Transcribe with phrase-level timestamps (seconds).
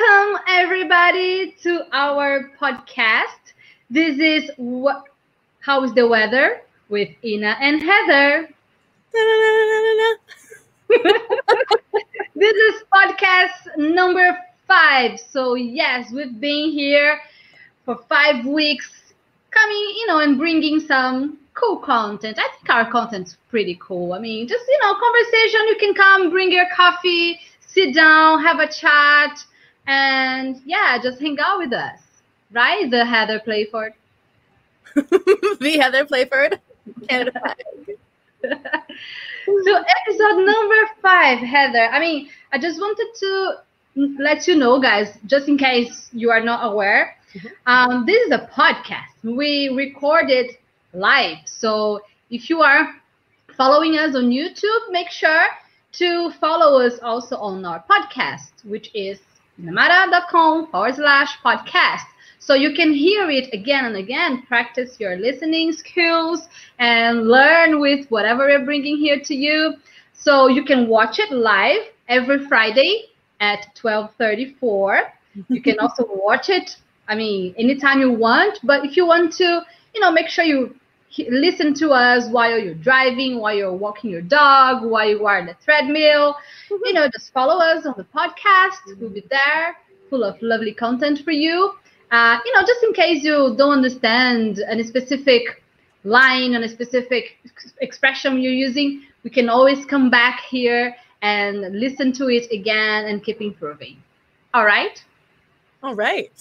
[0.00, 3.52] Welcome, everybody, to our podcast.
[3.90, 5.04] This is what?
[5.60, 8.48] How is the weather with Ina and Heather?
[12.34, 15.20] this is podcast number five.
[15.32, 17.20] So yes, we've been here
[17.84, 18.90] for five weeks,
[19.50, 22.38] coming, you know, and bringing some cool content.
[22.38, 24.14] I think our content's pretty cool.
[24.14, 25.60] I mean, just you know, conversation.
[25.68, 29.44] You can come, bring your coffee, sit down, have a chat,
[29.90, 31.98] and yeah, just hang out with us.
[32.52, 33.94] Right, the Heather Playford.
[34.94, 36.60] the Heather Playford.
[37.08, 37.56] Canada.
[38.44, 41.88] so episode number five, Heather.
[41.90, 43.54] I mean, I just wanted to
[43.96, 47.16] let you know, guys, just in case you are not aware.
[47.34, 47.48] Mm-hmm.
[47.66, 49.10] Um, this is a podcast.
[49.24, 50.52] We recorded
[50.92, 51.38] live.
[51.46, 52.00] So
[52.30, 52.94] if you are
[53.56, 55.46] following us on YouTube, make sure
[55.92, 59.18] to follow us also on our podcast, which is
[59.62, 62.04] namara.com forward slash podcast.
[62.38, 68.08] So you can hear it again and again, practice your listening skills and learn with
[68.08, 69.74] whatever we're bringing here to you.
[70.14, 75.12] So you can watch it live every Friday at 1234.
[75.48, 76.76] You can also watch it,
[77.08, 78.58] I mean, anytime you want.
[78.64, 79.62] But if you want to,
[79.94, 80.74] you know, make sure you
[81.18, 85.46] listen to us while you're driving, while you're walking your dog, while you are on
[85.46, 86.34] the treadmill.
[86.34, 86.76] Mm-hmm.
[86.84, 88.98] You know, just follow us on the podcast.
[89.00, 89.76] We'll be there,
[90.08, 91.74] full of lovely content for you.
[92.10, 95.62] Uh, you know, just in case you don't understand any specific
[96.04, 97.38] line and a specific
[97.80, 103.22] expression you're using, we can always come back here and listen to it again and
[103.22, 104.02] keep improving.
[104.54, 105.02] All right?
[105.82, 106.32] All right.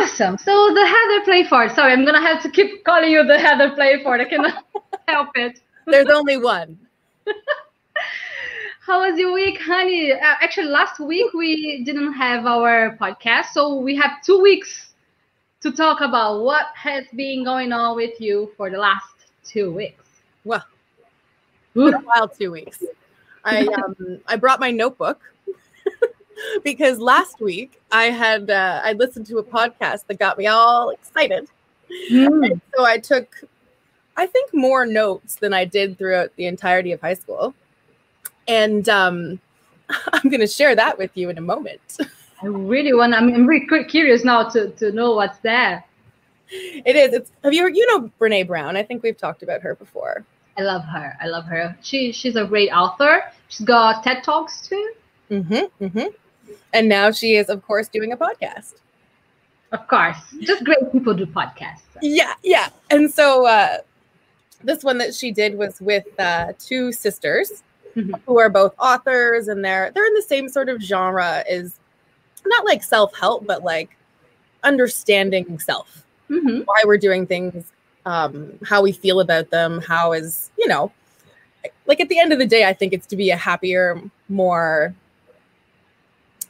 [0.00, 0.36] Awesome.
[0.38, 1.74] So the Heather Playford.
[1.74, 4.20] Sorry, I'm gonna have to keep calling you the Heather Playford.
[4.20, 4.64] I cannot
[5.08, 5.60] help it.
[5.86, 6.78] There's only one.
[8.86, 10.12] How was your week, honey?
[10.12, 14.94] Uh, actually, last week we didn't have our podcast, so we have two weeks
[15.60, 20.04] to talk about what has been going on with you for the last two weeks.
[20.44, 20.64] Well,
[21.74, 22.82] a while, two weeks.
[23.44, 25.20] I um I brought my notebook
[26.64, 30.90] because last week I had uh, I listened to a podcast that got me all
[30.90, 31.48] excited.
[32.10, 32.60] Mm.
[32.76, 33.44] so I took
[34.16, 37.54] I think more notes than I did throughout the entirety of high school.
[38.48, 39.40] And um,
[40.12, 41.98] I'm going to share that with you in a moment.
[42.42, 45.84] I really want I'm, I'm really curious now to, to know what's there.
[46.48, 47.12] It is.
[47.12, 48.76] It's have you you know Brene Brown?
[48.76, 50.24] I think we've talked about her before.
[50.56, 51.16] I love her.
[51.20, 51.76] I love her.
[51.82, 53.24] She she's a great author.
[53.48, 54.92] She's got TED Talks too.
[55.30, 55.84] Mm-hmm.
[55.84, 56.06] Mm-hmm
[56.72, 58.74] and now she is, of course, doing a podcast.
[59.72, 61.82] Of course, just great people do podcasts.
[62.00, 62.68] Yeah, yeah.
[62.90, 63.78] And so uh,
[64.62, 67.62] this one that she did was with uh, two sisters
[67.96, 68.14] mm-hmm.
[68.26, 71.78] who are both authors, and they're they're in the same sort of genre as
[72.44, 73.96] not like self help, but like
[74.62, 76.60] understanding self, mm-hmm.
[76.64, 77.72] why we're doing things,
[78.04, 80.92] um, how we feel about them, how is you know,
[81.86, 84.94] like at the end of the day, I think it's to be a happier, more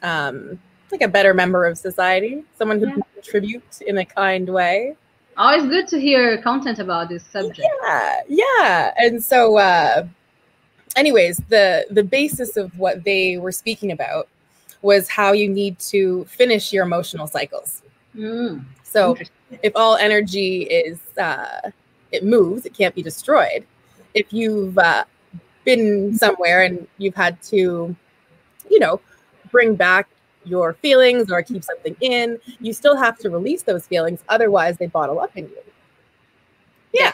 [0.03, 0.59] um,
[0.91, 2.95] like a better member of society, someone who yeah.
[2.95, 4.97] can contribute in a kind way.
[5.37, 7.69] Always good to hear content about this subject.
[7.83, 8.95] Yeah, yeah.
[8.97, 10.07] And so, uh,
[10.97, 14.29] anyways, the the basis of what they were speaking about
[14.83, 17.83] was how you need to finish your emotional cycles.
[18.17, 19.17] Mm, so,
[19.63, 21.71] if all energy is uh,
[22.13, 23.67] it moves, it can't be destroyed.
[24.15, 25.05] If you've uh,
[25.65, 27.95] been somewhere and you've had to,
[28.71, 29.01] you know,
[29.51, 30.09] bring back
[30.45, 34.23] your feelings or keep something in, you still have to release those feelings.
[34.29, 35.59] Otherwise, they bottle up in you.
[36.93, 37.13] Yeah.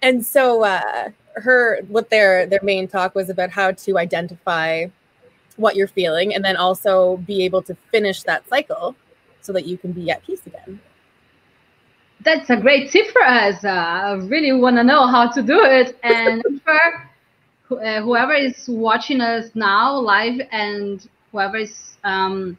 [0.00, 4.86] And so, uh, her what their their main talk was about how to identify
[5.56, 8.94] what you're feeling and then also be able to finish that cycle
[9.40, 10.80] so that you can be at peace again
[12.20, 15.60] that's a great tip for us uh, i really want to know how to do
[15.64, 17.08] it and for
[17.70, 22.56] uh, whoever is watching us now live and whoever is um,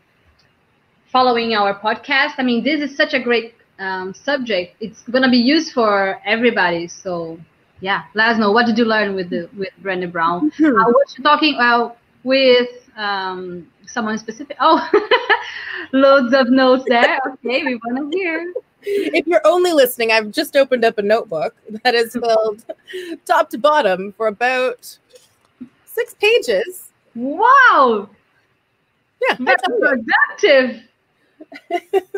[1.11, 2.33] following our podcast.
[2.37, 4.75] I mean, this is such a great um, subject.
[4.79, 6.87] It's gonna be used for everybody.
[6.87, 7.39] So
[7.81, 10.51] yeah, let us know what did you learn with the with Brene Brown.
[10.59, 10.65] Mm-hmm.
[10.65, 11.89] Uh, was you talking uh,
[12.23, 14.57] with um, someone specific?
[14.59, 14.79] Oh,
[15.93, 17.19] loads of notes there.
[17.27, 18.53] Okay, we want to hear.
[18.85, 22.63] If you're only listening, I've just opened up a notebook that is filled
[23.25, 24.97] top to bottom for about
[25.85, 26.91] six pages.
[27.15, 28.09] Wow,
[29.21, 30.83] yeah, that's productive.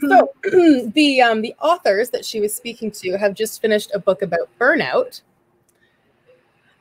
[0.00, 0.30] so
[0.94, 4.48] the um, the authors that she was speaking to have just finished a book about
[4.60, 5.22] burnout,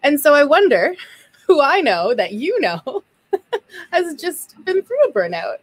[0.04, 0.96] and so I wonder
[1.48, 3.04] who I know that you know
[3.92, 5.58] has just been through a burnout.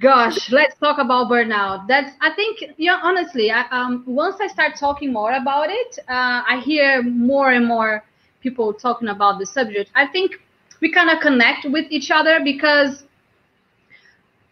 [0.00, 1.86] Gosh, let's talk about burnout.
[1.88, 3.00] That's I think yeah.
[3.02, 7.66] Honestly, I, um, once I start talking more about it, uh, I hear more and
[7.66, 8.04] more
[8.42, 9.90] people talking about the subject.
[9.94, 10.32] I think
[10.82, 13.04] we kind of connect with each other because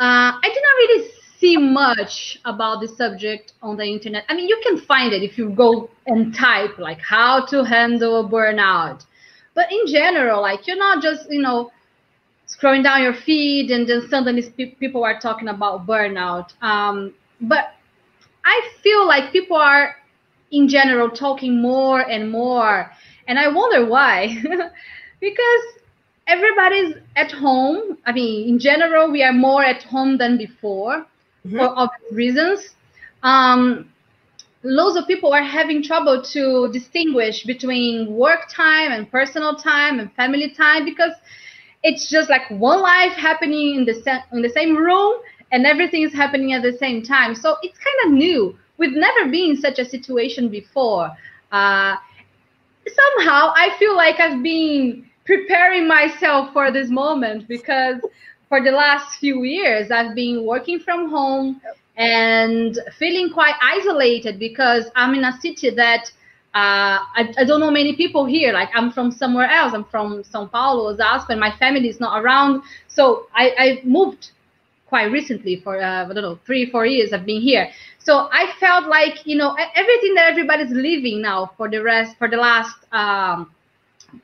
[0.00, 4.24] uh, I did not really see much about the subject on the internet.
[4.30, 8.26] I mean, you can find it if you go and type like how to handle
[8.28, 9.04] burnout.
[9.54, 11.70] But in general, like you're not just, you know,
[12.54, 14.42] scrolling down your feed and then suddenly
[14.80, 16.52] people are talking about burnout.
[16.62, 17.74] Um, but
[18.44, 19.96] I feel like people are
[20.50, 22.90] in general talking more and more.
[23.26, 24.36] And I wonder why.
[25.20, 25.64] because
[26.26, 27.98] everybody's at home.
[28.06, 31.06] I mean, in general, we are more at home than before
[31.46, 31.56] mm-hmm.
[31.56, 32.74] for obvious reasons.
[33.22, 33.90] Um,
[34.62, 40.12] loads of people are having trouble to distinguish between work time and personal time and
[40.14, 41.12] family time because
[41.84, 45.20] it's just like one life happening in the in the same room
[45.52, 47.34] and everything is happening at the same time.
[47.34, 48.58] So it's kind of new.
[48.78, 51.10] We've never been in such a situation before.
[51.52, 51.94] Uh,
[52.88, 57.96] somehow I feel like I've been preparing myself for this moment because
[58.48, 61.60] for the last few years I've been working from home
[61.96, 66.10] and feeling quite isolated because I'm in a city that
[66.54, 68.52] uh, I, I, don't know many people here.
[68.52, 69.72] Like I'm from somewhere else.
[69.74, 72.62] I'm from São Paulo, Osasco, and my family is not around.
[72.86, 74.30] So I, I moved
[74.86, 77.12] quite recently for uh, I don't know three four years.
[77.12, 77.70] I've been here.
[77.98, 82.28] So I felt like you know everything that everybody's living now for the rest for
[82.28, 83.50] the last um,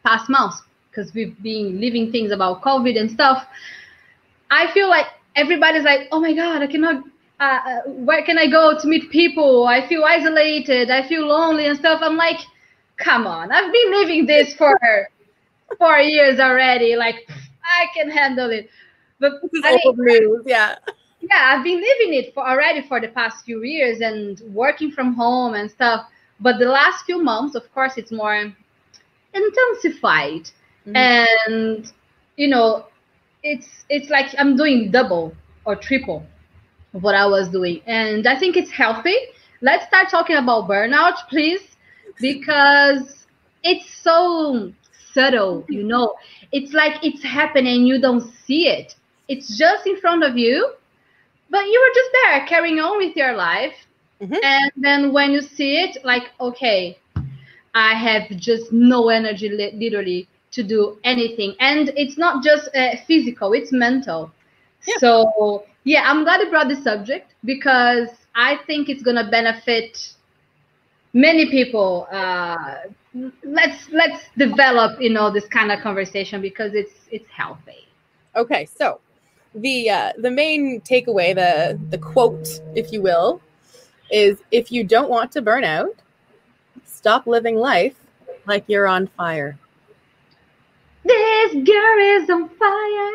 [0.05, 3.47] past months because we've been living things about COVID and stuff.
[4.50, 5.06] I feel like
[5.37, 7.05] everybody's like, oh my God, I cannot,
[7.40, 9.66] uh, uh, where can I go to meet people?
[9.66, 10.90] I feel isolated.
[10.90, 12.00] I feel lonely and stuff.
[12.02, 12.38] I'm like,
[12.96, 14.78] come on, I've been living this for
[15.78, 16.96] four years already.
[16.96, 17.28] Like,
[17.64, 18.69] I can handle it.
[19.19, 20.42] But this I mean, news.
[20.46, 20.76] yeah.
[21.20, 25.14] Yeah, I've been living it for already for the past few years and working from
[25.14, 26.06] home and stuff.
[26.40, 28.54] But the last few months, of course, it's more
[29.34, 30.50] intensified
[30.87, 30.96] mm-hmm.
[30.96, 31.92] and
[32.37, 32.87] you know
[33.42, 35.32] it's it's like i'm doing double
[35.64, 36.25] or triple
[36.92, 37.81] what i was doing.
[37.87, 39.16] And i think it's healthy.
[39.62, 41.76] Let's start talking about burnout please
[42.20, 43.26] because
[43.62, 44.72] it's so
[45.12, 46.14] subtle you know.
[46.52, 48.94] It's like it's happening you don't see it.
[49.28, 50.75] It's just in front of you
[51.50, 53.75] but you were just there carrying on with your life.
[54.20, 54.34] Mm-hmm.
[54.44, 56.98] and then when you see it like okay
[57.72, 61.54] i have just no energy literally to do anything.
[61.60, 64.32] And it's not just uh, physical it's mental.
[64.87, 64.94] Yeah.
[64.98, 70.14] so yeah i'm glad you brought this subject because i think it's going to benefit
[71.12, 72.76] many people uh,
[73.42, 77.88] let's let's develop you know this kind of conversation because it's it's healthy.
[78.37, 79.00] Okay so
[79.54, 83.40] the uh, the main takeaway the the quote if you will
[84.10, 85.96] is if you don't want to burn out
[86.84, 87.96] stop living life
[88.46, 89.58] like you're on fire
[91.05, 93.11] this girl is on fire.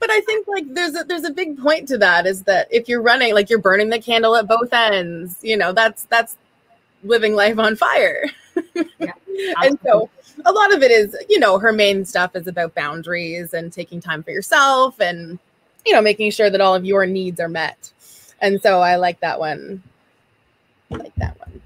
[0.00, 2.88] but I think like there's a there's a big point to that is that if
[2.88, 6.36] you're running like you're burning the candle at both ends, you know, that's that's
[7.04, 8.26] living life on fire.
[8.98, 9.12] Yeah,
[9.62, 10.10] and so
[10.44, 14.00] a lot of it is, you know, her main stuff is about boundaries and taking
[14.00, 15.38] time for yourself and
[15.86, 17.92] you know, making sure that all of your needs are met.
[18.40, 19.82] And so I like that one.
[20.90, 21.62] I like that one.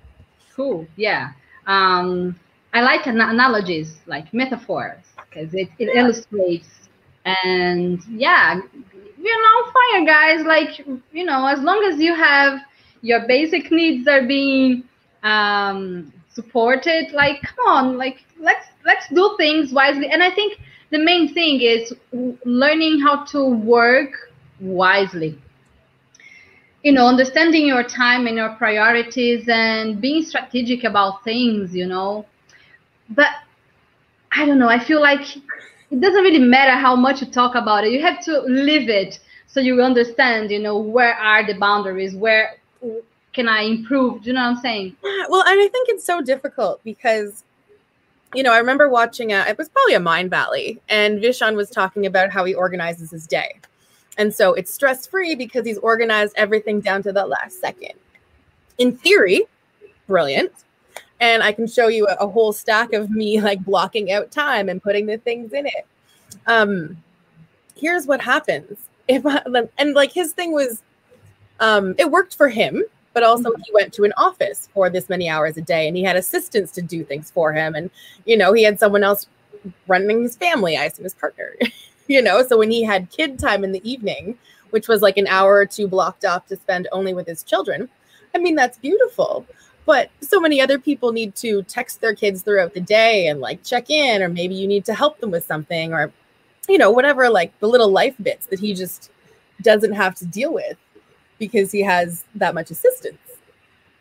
[0.54, 0.86] Cool.
[0.96, 1.32] Yeah
[1.66, 2.38] um,
[2.72, 6.68] I like an- analogies, like metaphors, because it, it illustrates.
[7.24, 8.60] And yeah,
[9.18, 10.46] we're on fire, guys.
[10.46, 10.78] Like,
[11.12, 12.60] you know, as long as you have
[13.02, 14.84] your basic needs are being
[15.22, 20.08] um, supported, like, come on, like, let's let's do things wisely.
[20.08, 20.58] And I think
[20.90, 21.92] the main thing is
[22.44, 24.12] learning how to work
[24.60, 25.38] wisely
[26.82, 32.26] you know understanding your time and your priorities and being strategic about things you know.
[33.10, 33.28] But
[34.32, 37.84] i don't know i feel like it doesn't really matter how much you talk about
[37.84, 42.14] it you have to live it so you understand you know where are the boundaries
[42.14, 42.56] where
[43.32, 44.96] can i improve do you know what i'm saying?
[45.28, 47.44] Well and i think it's so difficult because
[48.34, 52.06] you know i remember watching a, it was probably a Mindvalley and Vishen was talking
[52.06, 53.60] about how he organizes his day
[54.20, 57.94] and so it's stress free because he's organized everything down to the last second.
[58.76, 59.44] In theory,
[60.06, 60.52] brilliant.
[61.20, 64.68] And I can show you a, a whole stack of me like blocking out time
[64.68, 65.86] and putting the things in it.
[66.46, 67.02] Um,
[67.74, 69.40] here's what happens if I,
[69.78, 70.82] and like his thing was,
[71.58, 75.28] um, it worked for him but also he went to an office for this many
[75.28, 77.90] hours a day and he had assistants to do things for him and
[78.24, 79.26] you know he had someone else
[79.88, 81.56] running his family i assume his partner
[82.14, 84.36] you know so when he had kid time in the evening
[84.70, 87.88] which was like an hour or two blocked off to spend only with his children
[88.34, 89.46] i mean that's beautiful
[89.86, 93.62] but so many other people need to text their kids throughout the day and like
[93.62, 96.12] check in or maybe you need to help them with something or
[96.68, 99.10] you know whatever like the little life bits that he just
[99.62, 100.76] doesn't have to deal with
[101.38, 103.18] because he has that much assistance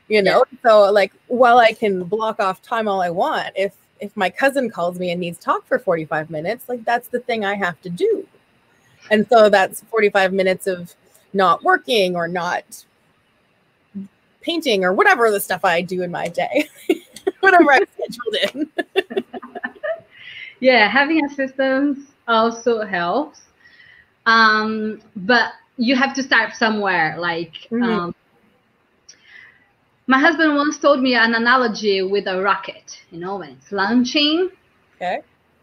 [0.07, 0.59] you know yeah.
[0.63, 4.70] so like while i can block off time all i want if if my cousin
[4.70, 7.89] calls me and needs talk for 45 minutes like that's the thing i have to
[7.89, 8.27] do
[9.12, 10.96] and so that's 45 minutes of
[11.34, 12.86] not working or not
[14.41, 16.68] painting or whatever the stuff i do in my day
[17.39, 19.03] whatever i'm scheduled in
[20.60, 23.41] yeah having assistance also helps
[24.25, 27.15] um but you have to start somewhere.
[27.18, 27.84] Like mm-hmm.
[27.84, 28.15] um,
[30.09, 32.99] my husband once told me an analogy with a rocket.
[33.11, 34.49] You know, when it's launching.
[34.95, 35.19] Okay.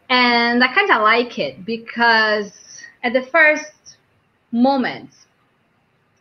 [0.08, 2.52] And I kind of like it because
[3.02, 3.98] at the first
[4.52, 5.10] moment,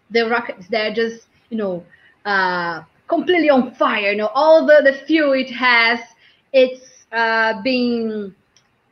[0.10, 1.84] the rocket is there just you know
[2.26, 4.10] uh, completely on fire.
[4.12, 6.00] You know, all the the fuel it has,
[6.52, 8.34] it's uh, being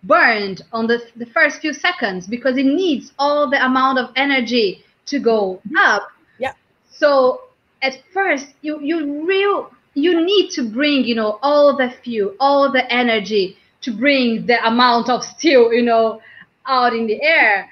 [0.03, 4.83] burned on the, the first few seconds because it needs all the amount of energy
[5.07, 6.03] to go up.
[6.37, 6.53] Yeah.
[6.91, 7.41] So
[7.83, 12.71] at first you you real you need to bring you know all the fuel, all
[12.71, 16.19] the energy to bring the amount of steel you know
[16.65, 17.69] out in the air.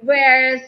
[0.00, 0.60] Whereas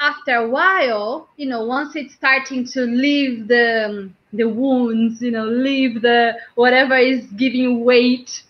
[0.00, 5.44] after a while, you know, once it's starting to leave the the wounds, you know,
[5.44, 8.42] leave the whatever is giving weight,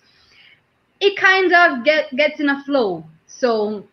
[1.01, 3.05] it kind of get gets in a flow.
[3.27, 3.85] So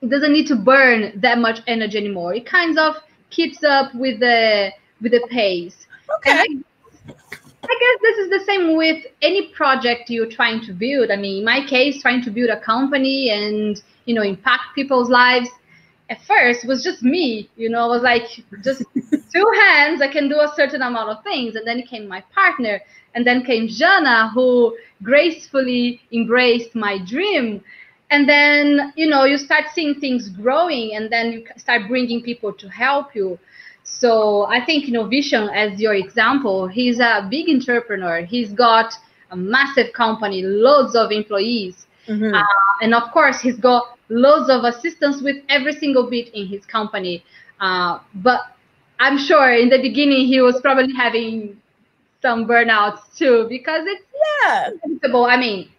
[0.00, 2.34] it doesn't need to burn that much energy anymore.
[2.34, 2.94] It kind of
[3.30, 5.86] keeps up with the with the pace.
[6.18, 6.32] Okay.
[6.32, 6.46] I,
[7.62, 11.10] I guess this is the same with any project you're trying to build.
[11.10, 15.10] I mean, in my case, trying to build a company and you know impact people's
[15.10, 15.48] lives.
[16.08, 17.48] At first, was just me.
[17.56, 18.26] You know, it was like
[18.64, 20.02] just two hands.
[20.02, 22.80] I can do a certain amount of things, and then came my partner,
[23.14, 27.62] and then came Jana, who gracefully embraced my dream
[28.10, 32.52] and then you know you start seeing things growing and then you start bringing people
[32.52, 33.38] to help you
[34.00, 38.22] so i think you know Vishen as your example he's a big entrepreneur.
[38.24, 38.94] He's got
[39.30, 41.86] a massive company loads of employees.
[42.08, 42.34] Mm-hmm.
[42.34, 42.42] uh,
[42.82, 47.22] and of course he's got loads of assistants with every single bit in his company.
[47.60, 48.40] Uh, but
[48.98, 51.60] i'm sure in the beginning he was probably having
[52.22, 54.04] some burnouts too because it's
[54.34, 54.70] yeah.
[55.26, 55.70] i mean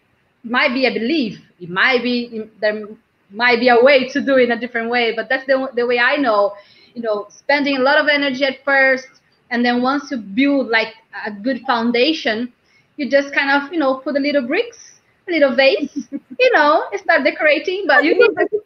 [0.43, 1.39] might be a belief.
[1.59, 2.87] It might be there
[3.29, 5.85] might be a way to do it in a different way but that's the, the
[5.85, 6.53] way i know
[6.93, 10.93] you know spending a lot of energy at first and then once you build like
[11.25, 12.51] a good foundation
[12.97, 16.07] you just kind of you know put a little bricks a little vase
[16.39, 18.31] you know start decorating but you need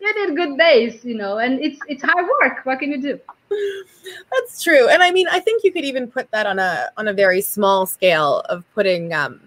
[0.00, 2.64] you need good days you know and it's it's hard work.
[2.64, 3.20] What can you do?
[4.30, 4.88] That's true.
[4.88, 7.40] And i mean i think you could even put that on a on a very
[7.40, 9.40] small scale of putting um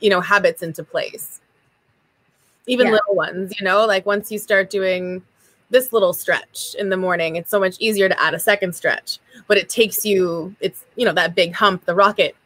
[0.00, 1.40] you know habits into place.
[2.66, 2.94] Even yeah.
[2.94, 5.22] little ones, you know, like once you start doing
[5.70, 9.18] this little stretch in the morning, it's so much easier to add a second stretch.
[9.46, 12.36] But it takes you, it's, you know, that big hump, the rocket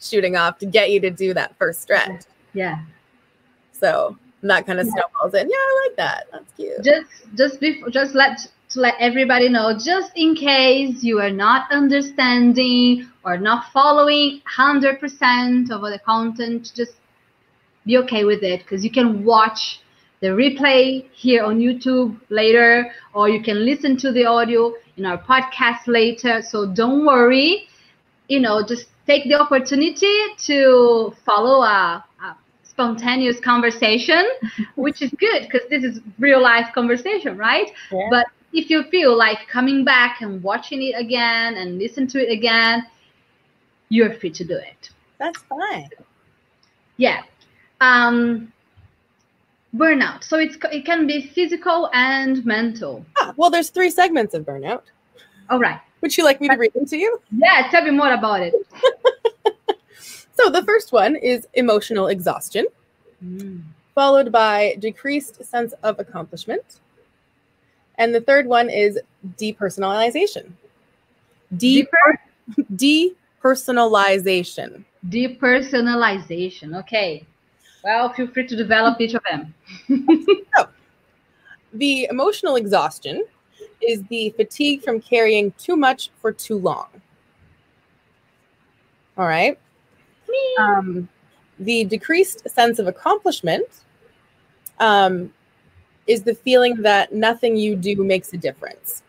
[0.00, 2.22] shooting off to get you to do that first stretch.
[2.54, 2.80] Yeah.
[3.72, 4.92] So that kind of yeah.
[4.92, 5.48] snowballs in.
[5.48, 6.26] Yeah, I like that.
[6.32, 6.84] That's cute.
[6.84, 11.70] Just, just before, just let to let everybody know, just in case you are not
[11.72, 16.92] understanding or not following 100% of the content, just
[17.84, 19.80] be okay with it because you can watch
[20.20, 25.18] the replay here on YouTube later, or you can listen to the audio in our
[25.18, 26.42] podcast later.
[26.42, 27.68] So don't worry,
[28.28, 30.14] you know, just take the opportunity
[30.46, 34.24] to follow a, a spontaneous conversation,
[34.76, 37.72] which is good because this is real life conversation, right?
[37.90, 38.08] Yeah.
[38.10, 42.30] But if you feel like coming back and watching it again and listen to it
[42.30, 42.86] again,
[43.88, 44.90] you're free to do it.
[45.18, 45.88] That's fine.
[46.96, 47.22] Yeah
[47.80, 48.52] um,
[49.76, 50.24] burnout.
[50.24, 53.04] So it's it can be physical and mental.
[53.18, 54.82] Ah, well, there's three segments of burnout.
[55.48, 55.80] All right.
[56.00, 57.20] Would you like me to read them to you?
[57.30, 58.54] Yeah, tell me more about it.
[60.32, 62.66] so the first one is emotional exhaustion,
[63.22, 63.60] mm.
[63.94, 66.80] followed by decreased sense of accomplishment.
[67.96, 68.98] And the third one is
[69.36, 70.52] depersonalization.
[71.54, 72.20] Deper-
[72.74, 74.84] depersonalization.
[75.06, 76.78] Depersonalization.
[76.78, 77.26] Okay.
[77.82, 79.54] Well, feel free to develop each of them.
[80.56, 80.68] so,
[81.72, 83.24] the emotional exhaustion
[83.80, 86.88] is the fatigue from carrying too much for too long.
[89.16, 89.58] All right.
[90.58, 91.08] Um,
[91.58, 93.66] the decreased sense of accomplishment
[94.78, 95.32] um,
[96.06, 99.02] is the feeling that nothing you do makes a difference,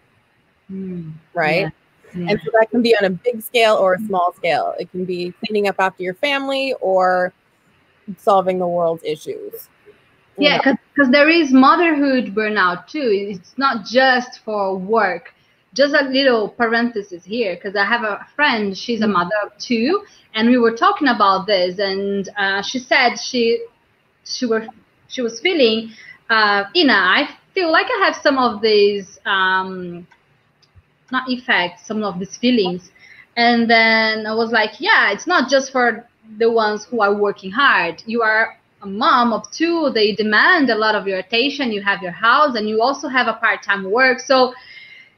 [0.72, 1.62] Mm, right?
[1.62, 1.70] yeah,
[2.16, 2.30] yeah.
[2.32, 4.74] And so that can be on a big scale or a small scale.
[4.80, 7.34] It can be cleaning up after your family or
[8.18, 9.70] solving the world's issues.
[10.38, 10.58] Yeah,
[10.96, 13.10] because there is motherhood burnout too.
[13.14, 15.34] It's not just for work.
[15.74, 18.76] Just a little parenthesis here, because I have a friend.
[18.78, 19.14] She's a Mhm.
[19.14, 20.04] mother of two,
[20.34, 23.66] and we were talking about this, and uh, she said she
[24.26, 24.64] she was
[25.08, 25.92] she was feeling,
[26.30, 30.06] uh, Ina, I feel like I have some of these um,
[31.12, 32.92] not effects, some of these feelings,
[33.38, 36.06] and then I was like, yeah, it's not just for
[36.38, 38.04] the ones who are working hard.
[38.06, 39.92] You are a mom of two.
[39.92, 41.72] They demand a lot of your attention.
[41.72, 44.20] You have your house and you also have a part-time work.
[44.20, 44.54] So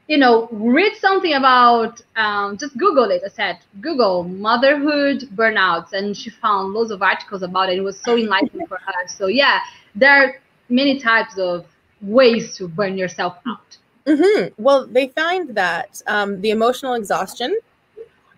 [0.06, 3.58] you know read something about um, just google it i said.
[3.80, 7.78] Google motherhood burnouts and she found loads of articles about it.
[7.78, 9.08] It was so enlightening for her.
[9.08, 9.60] So yeah
[9.94, 10.36] there are
[10.68, 11.66] many types of
[12.02, 13.78] ways to burn yourself out.
[14.06, 17.58] Hmm Well, they find that um, the emotional exhaustion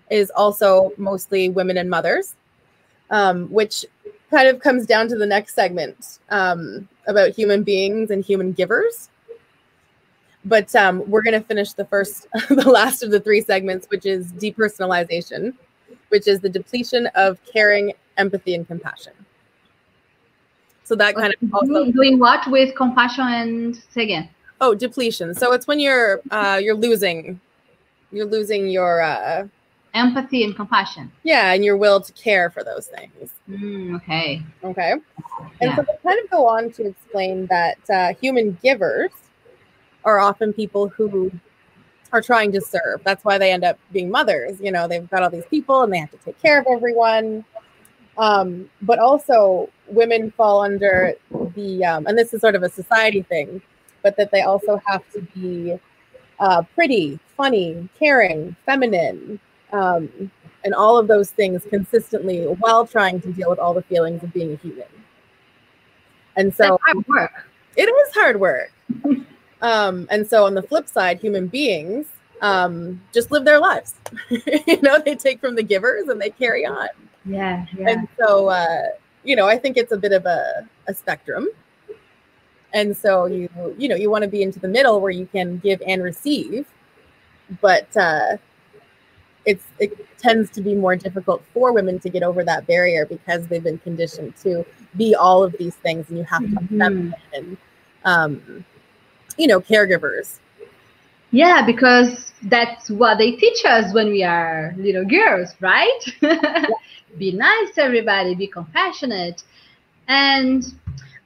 [0.09, 2.37] is also mostly women and mothers,
[3.11, 3.85] um, which
[4.31, 9.11] kind of comes down to the next segment um, about human beings and human givers.
[10.45, 14.07] But um, we're going to finish the first, the last of the three segments, which
[14.07, 15.55] is depersonalization,
[16.09, 19.13] which is the depletion of caring, empathy, and compassion.
[20.85, 24.29] So that kind of also doing, what with compassion and say again
[24.61, 25.35] Oh, depletion.
[25.35, 27.41] So it's when you're uh you're losing
[28.13, 29.49] you're losing your uh
[29.97, 33.33] empathy and compassion yeah, and your will to care for those things.
[33.49, 34.93] mm, okay Okay.
[34.93, 35.03] And
[35.61, 35.77] Yeah.
[35.77, 39.11] so they kind of go on to explain that uh, human givers
[40.05, 41.31] are often people who
[42.13, 43.01] are trying to serve.
[43.05, 44.61] That's why they end up being mothers.
[44.61, 47.45] You know, they've got all these people and they have to take care of everyone.
[48.19, 51.15] Um, but also, women fall under
[51.55, 53.61] the, um, and this is sort of a society thing,
[54.03, 55.79] but that they also have to be
[56.39, 59.39] uh, pretty, funny, caring, feminine,
[59.77, 60.31] um,
[60.65, 64.33] and all of those things consistently while trying to deal with all the feelings of
[64.33, 64.87] being a human.
[66.37, 68.73] And so That's hard work it is hard work.
[69.63, 72.07] um, and so on the flip side, human beings
[72.41, 73.95] um, just live their lives.
[74.31, 76.89] you know, they take from the givers and they carry on.
[77.25, 78.89] yeah yeah And so, uh,
[79.25, 81.49] you know, I think it's a bit of a, a spectrum.
[82.73, 85.59] And so you, you know, you want to be into the middle where you can
[85.59, 86.67] give and receive,
[87.61, 88.37] but uh,
[89.47, 93.47] it's it tends to be more difficult for women to get over that barrier because
[93.47, 96.79] they've been conditioned to be all of these things, and you have to be Mhm.
[96.79, 97.57] feminine and,
[98.05, 98.65] um,
[99.39, 100.39] you know, caregivers.
[101.31, 106.01] Yeah, because that's what they teach us when we are little girls, right?
[107.19, 109.43] be nice to everybody, be compassionate.
[110.09, 110.65] And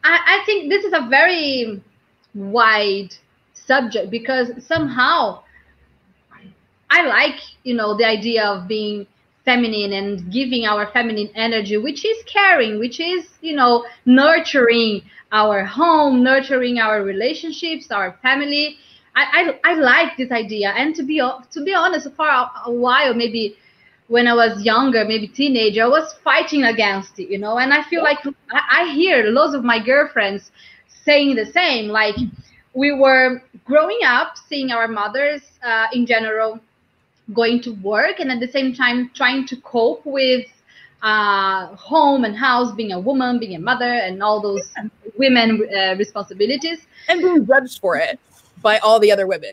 [0.05, 1.83] I, I think this is a very
[2.35, 3.15] wide
[3.55, 5.43] subject because somehow
[6.91, 9.07] I like, you know, the idea of being
[9.45, 15.65] feminine and giving our feminine energy, which is caring, which is, you know, nurturing our
[15.65, 18.77] home, nurturing our relationships, our family.
[19.17, 20.71] I, I, I like this idea.
[20.71, 23.57] And to be to be honest, for a, a while, maybe
[24.09, 27.59] when I was younger, maybe teenager, I was fighting against it, you know.
[27.59, 28.19] And I feel like
[28.51, 30.51] I, I hear lots of my girlfriends
[31.05, 31.89] saying the same.
[31.89, 32.17] Like
[32.75, 36.61] we were growing up, seeing our mothers uh, in general
[37.33, 40.47] going to work, and at the same time trying to cope with
[41.03, 44.73] uh, home and house, being a woman, being a mother, and all those
[45.17, 46.87] women uh, responsibilities.
[47.09, 48.19] and being judged for it
[48.63, 49.53] by all the other women.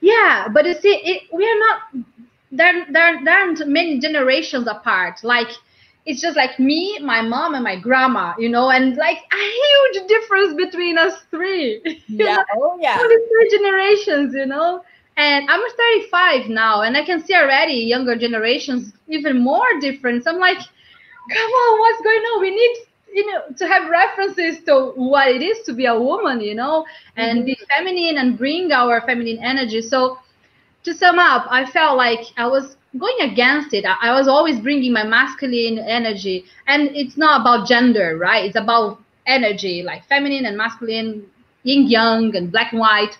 [0.00, 2.04] Yeah, but you see, it, we are not.
[2.52, 5.24] There, there, there aren't many generations apart.
[5.24, 5.48] Like,
[6.06, 8.34] it's just like me, my mom, and my grandma.
[8.38, 11.80] You know, and like a huge difference between us three.
[12.06, 12.44] Yeah.
[12.54, 12.98] Oh yeah.
[13.00, 14.84] Only three generations, you know.
[15.16, 20.24] And I'm 35 now, and I can see already younger generations even more different.
[20.24, 22.40] So I'm like, come on, what's going on?
[22.40, 22.76] We need,
[23.12, 26.84] you know, to have references to what it is to be a woman, you know,
[27.16, 27.46] and mm-hmm.
[27.46, 29.82] be feminine and bring our feminine energy.
[29.82, 30.18] So
[30.82, 33.84] to sum up, I felt like I was going against it.
[33.84, 38.44] I, I was always bringing my masculine energy, and it's not about gender, right?
[38.44, 41.26] It's about energy, like feminine and masculine,
[41.62, 43.16] yin yang and black and white.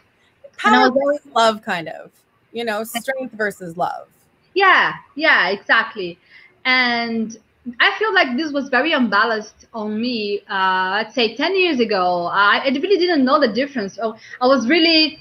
[0.59, 2.11] Power always love, kind of.
[2.53, 4.09] You know, strength versus love.
[4.55, 6.19] Yeah, yeah, exactly.
[6.65, 7.37] And
[7.81, 10.41] I feel like this was very unbalanced on me.
[10.49, 12.27] Uh, I'd say 10 years ago.
[12.27, 13.99] I, I really didn't know the difference.
[14.01, 15.19] Oh, I was really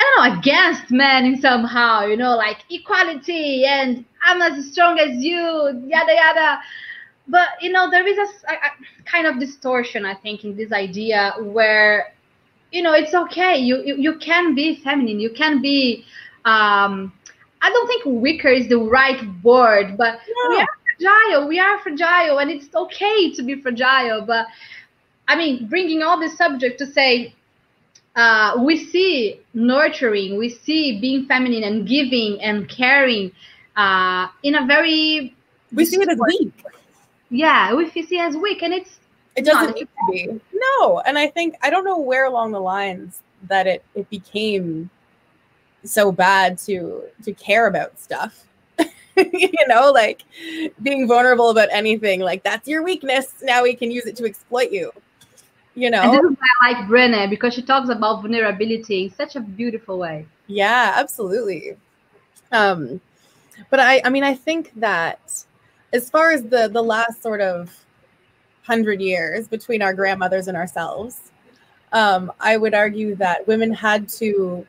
[0.00, 4.98] I don't know, against men in somehow, you know, like equality and I'm as strong
[4.98, 5.38] as you,
[5.86, 6.58] yada yada.
[7.28, 8.56] But you know, there is a, a,
[9.04, 12.12] kind of distortion, I think, in this idea where,
[12.74, 13.56] you know, it's okay.
[13.56, 15.20] You you, you can be feminine.
[15.20, 16.04] You can be.
[16.44, 17.12] Um,
[17.62, 20.48] I don't think weaker is the right word, but yeah.
[20.50, 21.48] we are fragile.
[21.48, 24.22] We are fragile, and it's okay to be fragile.
[24.22, 24.46] But
[25.28, 27.32] I mean, bringing all this subject to say
[28.16, 33.30] uh, we see nurturing, we see being feminine and giving and caring
[33.76, 35.34] uh, in a very
[35.72, 36.52] we see it as weak.
[37.30, 38.98] Yeah, we see it as weak, and it's
[39.36, 40.40] it doesn't need to be.
[40.52, 44.90] No, and I think I don't know where along the lines that it it became
[45.84, 48.46] so bad to to care about stuff.
[49.16, 50.22] you know, like
[50.82, 53.34] being vulnerable about anything, like that's your weakness.
[53.42, 54.92] Now we can use it to exploit you
[55.74, 59.10] you know and this is why i like Brené because she talks about vulnerability in
[59.14, 61.76] such a beautiful way yeah absolutely
[62.52, 63.00] um
[63.70, 65.44] but i i mean i think that
[65.92, 67.83] as far as the the last sort of
[68.64, 71.32] hundred years between our grandmothers and ourselves
[71.92, 74.66] um i would argue that women had to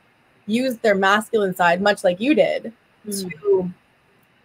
[0.48, 2.72] use their masculine side much like you did
[3.08, 3.32] mm.
[3.42, 3.72] to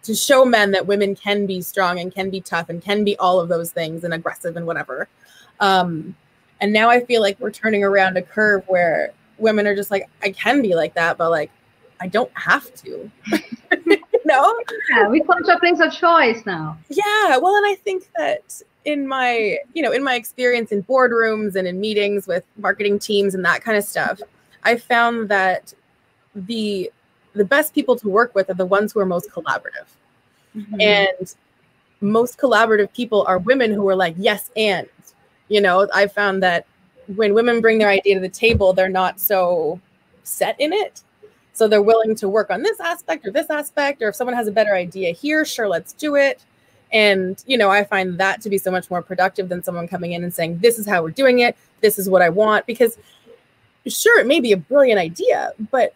[0.03, 3.15] to show men that women can be strong and can be tough and can be
[3.17, 5.07] all of those things and aggressive and whatever
[5.59, 6.15] um
[6.61, 10.07] and now I feel like we're turning around a curve where women are just like,
[10.21, 11.51] I can be like that, but like,
[11.99, 13.11] I don't have to.
[14.25, 14.59] no?
[14.91, 16.77] Yeah, we come to a place of choice now.
[16.89, 17.37] Yeah.
[17.37, 21.67] Well, and I think that in my, you know, in my experience in boardrooms and
[21.67, 24.19] in meetings with marketing teams and that kind of stuff,
[24.63, 25.73] I found that
[26.35, 26.91] the
[27.33, 29.87] the best people to work with are the ones who are most collaborative.
[30.55, 30.81] Mm-hmm.
[30.81, 31.35] And
[32.01, 34.89] most collaborative people are women who are like, yes, and
[35.51, 36.65] you know i found that
[37.15, 39.79] when women bring their idea to the table they're not so
[40.23, 41.03] set in it
[41.53, 44.47] so they're willing to work on this aspect or this aspect or if someone has
[44.47, 46.45] a better idea here sure let's do it
[46.91, 50.13] and you know i find that to be so much more productive than someone coming
[50.13, 52.97] in and saying this is how we're doing it this is what i want because
[53.87, 55.93] sure it may be a brilliant idea but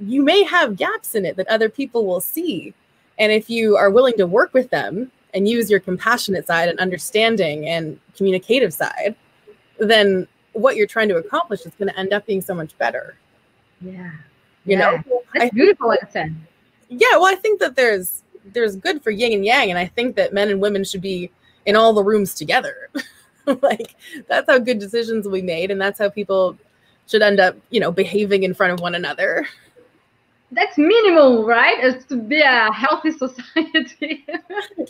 [0.00, 2.72] you may have gaps in it that other people will see
[3.18, 6.78] and if you are willing to work with them and use your compassionate side and
[6.78, 9.14] understanding and communicative side,
[9.78, 13.16] then what you're trying to accomplish is going to end up being so much better.
[13.80, 14.10] Yeah.
[14.64, 14.78] You yeah.
[14.78, 15.92] know, that's I beautiful
[16.88, 20.16] Yeah, well, I think that there's there's good for yin and yang, and I think
[20.16, 21.30] that men and women should be
[21.66, 22.90] in all the rooms together.
[23.62, 23.94] like
[24.28, 26.56] that's how good decisions will be made, and that's how people
[27.06, 29.46] should end up, you know, behaving in front of one another
[30.50, 31.78] that's minimal, right?
[31.80, 34.26] As to be a healthy society.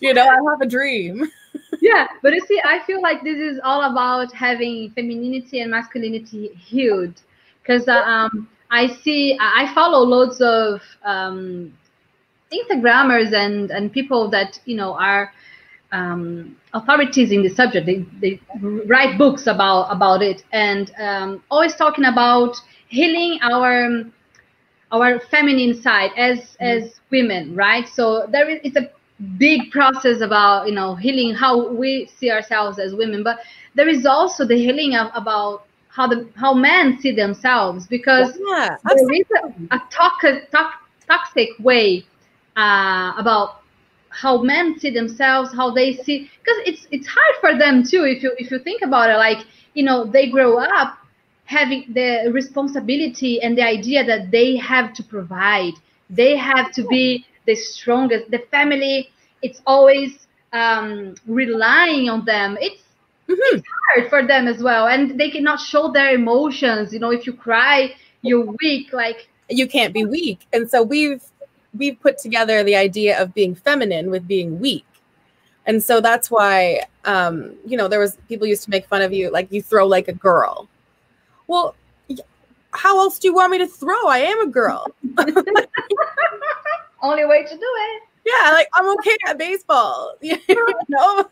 [0.01, 1.29] you know, I have a dream.
[1.81, 6.49] yeah, but you see, I feel like this is all about having femininity and masculinity
[6.55, 7.21] healed,
[7.63, 11.77] because uh, um, I see, I follow loads of um,
[12.53, 15.33] Instagrammers and and people that you know are
[15.93, 17.87] um, authorities in the subject.
[17.87, 22.57] They they write books about about it and um, always talking about
[22.89, 24.05] healing our
[24.91, 26.65] our feminine side as mm-hmm.
[26.65, 28.91] as women right so there is it's a
[29.37, 33.41] big process about you know healing how we see ourselves as women but
[33.75, 38.77] there is also the healing of about how the how men see themselves because yeah,
[38.85, 40.51] there is a, a toxic,
[41.07, 42.07] toxic way
[42.59, 43.62] uh, about
[44.11, 48.23] how men see themselves how they see because it's it's hard for them too if
[48.23, 49.16] you if you think about it.
[49.16, 50.99] Like you know they grow up
[51.44, 55.75] having the responsibility and the idea that they have to provide.
[56.11, 58.31] They have to be the strongest.
[58.31, 62.59] The family it's always um, relying on them.
[62.61, 62.83] It's,
[63.29, 63.57] mm-hmm.
[63.57, 64.88] it's hard for them as well.
[64.88, 66.92] And they cannot show their emotions.
[66.92, 68.92] You know if you cry you're weak.
[68.92, 70.47] Like you can't be weak.
[70.53, 71.23] And so we've
[71.76, 74.87] we've put together the idea of being feminine with being weak
[75.66, 79.12] and so that's why um, you know there was people used to make fun of
[79.12, 80.68] you like you throw like a girl
[81.48, 81.74] well,
[82.72, 84.07] how else do you want me to throw?
[84.07, 84.87] I am a girl.
[87.02, 88.02] Only way to do it.
[88.24, 90.14] Yeah, like I'm okay at baseball.
[90.20, 90.38] you
[90.88, 91.28] know?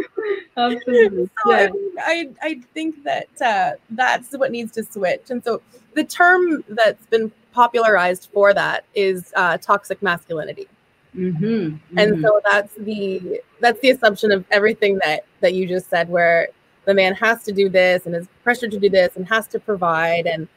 [0.56, 1.28] Absolutely.
[1.44, 1.68] So yeah.
[1.98, 5.30] I, I, I think that uh, that's what needs to switch.
[5.30, 5.60] And so
[5.94, 10.68] the term that's been popularized for that is uh, toxic masculinity.
[11.16, 11.98] Mm-hmm, mm-hmm.
[11.98, 16.48] And so that's the that's the assumption of everything that that you just said, where
[16.88, 19.60] the man has to do this and is pressured to do this and has to
[19.60, 20.48] provide and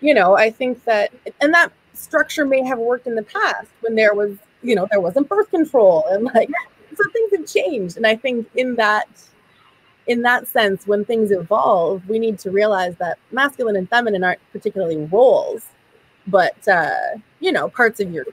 [0.00, 1.12] you know i think that
[1.42, 5.00] and that structure may have worked in the past when there was you know there
[5.00, 6.48] wasn't birth control and like
[6.96, 9.08] so things have changed and i think in that
[10.06, 14.40] in that sense when things evolve we need to realize that masculine and feminine aren't
[14.52, 15.66] particularly roles
[16.26, 18.26] but uh, you know, parts of your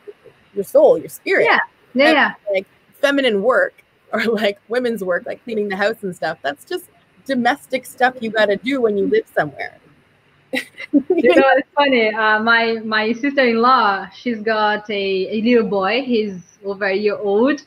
[0.54, 1.46] your soul, your spirit.
[1.46, 1.60] Yeah.
[1.94, 2.06] Yeah.
[2.08, 2.34] And, yeah.
[2.54, 2.68] Like
[3.00, 6.38] feminine work or like women's work, like cleaning the house and stuff.
[6.42, 6.86] That's just
[7.26, 9.78] domestic stuff you got to do when you live somewhere.
[10.54, 10.62] you
[10.94, 12.14] know, it's funny.
[12.14, 16.02] Uh, my my sister-in-law, she's got a, a little boy.
[16.02, 17.64] He's over a year old,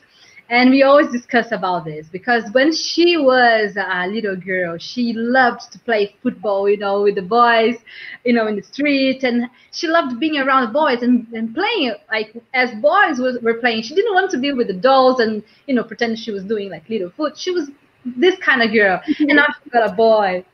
[0.49, 5.71] and we always discuss about this because when she was a little girl, she loved
[5.71, 7.77] to play football, you know, with the boys,
[8.23, 11.95] you know, in the street, and she loved being around the boys and, and playing
[12.11, 13.81] like as boys was, were playing.
[13.81, 16.69] She didn't want to be with the dolls and you know pretend she was doing
[16.69, 17.37] like little foot.
[17.37, 17.71] She was
[18.05, 20.45] this kind of girl, and now she got a boy.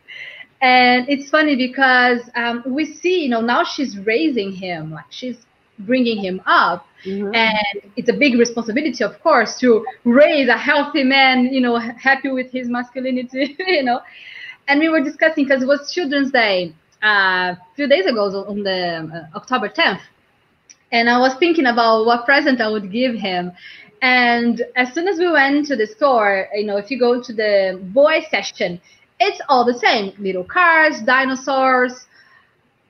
[0.61, 4.91] And it's funny because um, we see you know now she's raising him.
[4.91, 5.45] Like she's
[5.85, 6.85] bringing him up.
[7.05, 7.33] Mm-hmm.
[7.33, 11.75] and it's a big responsibility of course to raise a healthy man you know
[12.09, 14.01] happy with his masculinity you know.
[14.67, 18.61] And we were discussing because it was children's day uh, a few days ago on
[18.61, 18.81] the
[19.33, 20.01] uh, october 10th
[20.91, 23.51] and i was thinking about what present i would give him.
[24.03, 27.33] And as soon as we went to the store you know if you go to
[27.33, 28.79] the boy section
[29.21, 30.13] it's all the same.
[30.19, 32.07] Little cars dinosaurs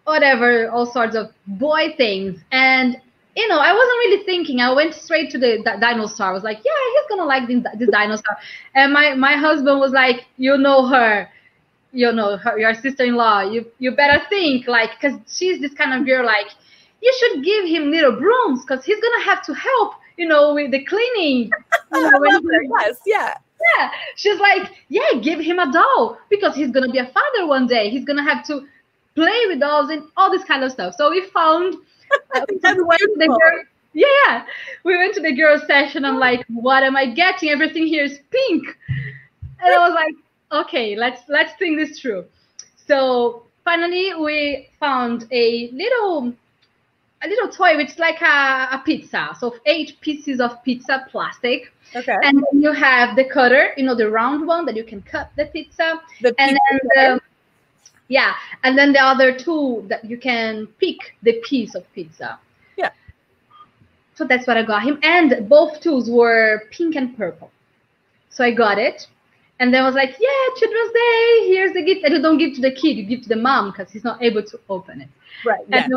[0.05, 2.39] whatever all sorts of boy things.
[2.51, 2.99] And
[3.35, 4.59] you know i wasn't really thinking.
[4.59, 6.27] I went straight to the dinosaur.
[6.27, 8.35] I was like yeah he's gonna like this, this dinosaur.
[8.75, 11.29] And my my husband was like you know her.
[11.93, 13.41] You know her your sister-in-law.
[13.51, 16.47] You you better think like because she's this kind of girl like
[17.01, 20.71] you should give him little brooms because he's gonna have to help you know with
[20.71, 21.51] the cleaning.
[21.93, 22.41] You know,
[22.79, 23.37] yes yeah.
[23.77, 23.91] Yeah.
[24.15, 27.89] She's like yeah give him a doll because he's gonna be a father one day.
[27.89, 28.67] He's gonna have to
[29.15, 30.95] play with dolls and all this kind of stuff.
[30.97, 31.75] So we found
[32.35, 34.45] uh, we went to the girl, yeah
[34.83, 36.05] we went to the girls session.
[36.05, 37.49] I'm like what am i getting?
[37.49, 38.77] Everything here is pink.
[39.63, 40.15] And i was like
[40.51, 42.25] okay let's let's think this through.
[42.87, 46.33] So finally we found a little
[47.23, 49.35] a little toy which is like a, a pizza.
[49.39, 51.71] So eight pieces of pizza plastic.
[51.95, 52.15] Okay.
[52.23, 55.29] And then you have the cutter, you know, the round one that you can cut
[55.35, 56.01] the pizza.
[56.21, 57.21] The and then the,
[58.11, 62.39] yeah, and then the other two that you can pick the piece of pizza.
[62.77, 62.91] Yeah.
[64.15, 64.99] So that's what I got him.
[65.01, 67.49] And both tools were pink and purple.
[68.29, 69.07] So I got it.
[69.59, 72.03] And then I was like, yeah, Children's Day, here's the gift.
[72.03, 74.21] And you don't give to the kid, you give to the mom because he's not
[74.21, 75.09] able to open it.
[75.45, 75.65] Right.
[75.71, 75.93] And.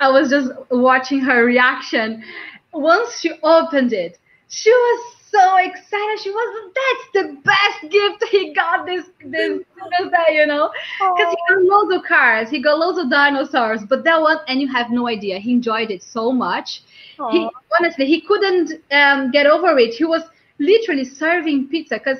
[0.00, 2.24] I was just watching her reaction.
[2.72, 4.18] Once she opened it,
[4.48, 6.20] she was so excited.
[6.20, 10.70] She was, that's the best gift he got this this, this day, you know?
[10.98, 14.60] Because he got loads of cars, he got loads of dinosaurs, but that one, and
[14.60, 16.82] you have no idea, he enjoyed it so much.
[17.18, 17.32] Aww.
[17.32, 19.94] He honestly, he couldn't um, get over it.
[19.94, 20.22] He was
[20.58, 22.18] literally serving pizza because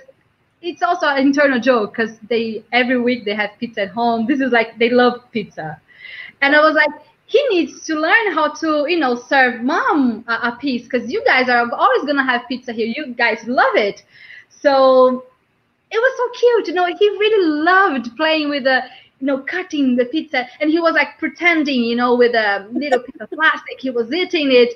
[0.62, 4.26] it's also an internal joke because they every week they have pizza at home.
[4.26, 5.80] This is like they love pizza,
[6.42, 6.90] and I was like,
[7.30, 11.22] he needs to learn how to, you know, serve mom a, a piece because you
[11.24, 12.86] guys are always gonna have pizza here.
[12.86, 14.02] You guys love it,
[14.48, 15.24] so
[15.92, 16.68] it was so cute.
[16.68, 18.82] You know, he really loved playing with the,
[19.20, 23.00] you know, cutting the pizza, and he was like pretending, you know, with a little
[23.00, 23.78] piece of plastic.
[23.78, 24.74] He was eating it,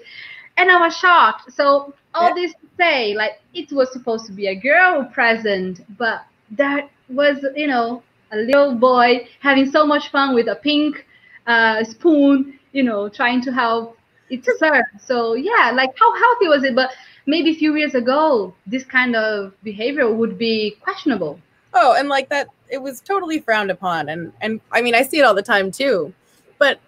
[0.57, 1.53] and I was shocked.
[1.53, 2.35] So all yeah.
[2.35, 7.45] this to say, like, it was supposed to be a girl present, but that was,
[7.57, 11.05] you know, a little boy having so much fun with a pink
[11.46, 13.98] uh, spoon, you know, trying to help
[14.30, 14.85] it serve.
[14.98, 16.74] So yeah, like how healthy was it?
[16.74, 16.92] But
[17.26, 21.38] maybe a few years ago, this kind of behavior would be questionable.
[21.72, 24.09] Oh, and like that, it was totally frowned upon.
[24.09, 26.12] And and I mean, I see it all the time too.
[26.59, 26.80] But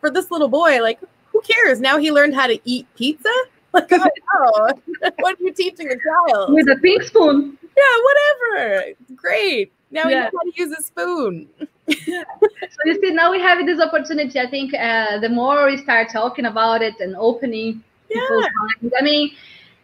[0.00, 1.80] for this little boy, like, who cares?
[1.80, 3.32] Now he learned how to eat pizza.
[3.74, 4.70] Like, oh,
[5.02, 5.10] no.
[5.18, 6.54] what are you teaching a child?
[6.54, 7.58] With a pink spoon.
[7.76, 7.82] Yeah,
[8.54, 8.84] whatever.
[9.16, 9.72] Great.
[9.94, 10.08] Now yeah.
[10.08, 11.48] he knows how to use a spoon.
[11.86, 12.24] yeah.
[12.40, 14.40] So you see, now we have this opportunity.
[14.40, 18.20] I think uh, the more we start talking about it and opening yeah.
[18.20, 19.30] people's minds, I mean,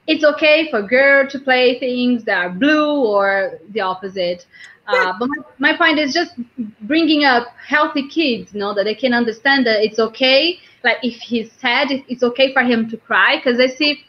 [0.09, 4.47] it's okay for girl to play things that are blue or the opposite.
[4.89, 6.33] Uh, but my, my point is just
[6.81, 10.59] bringing up healthy kids, you know, that they can understand that it's okay.
[10.83, 14.03] Like if he's sad, it's okay for him to cry because I see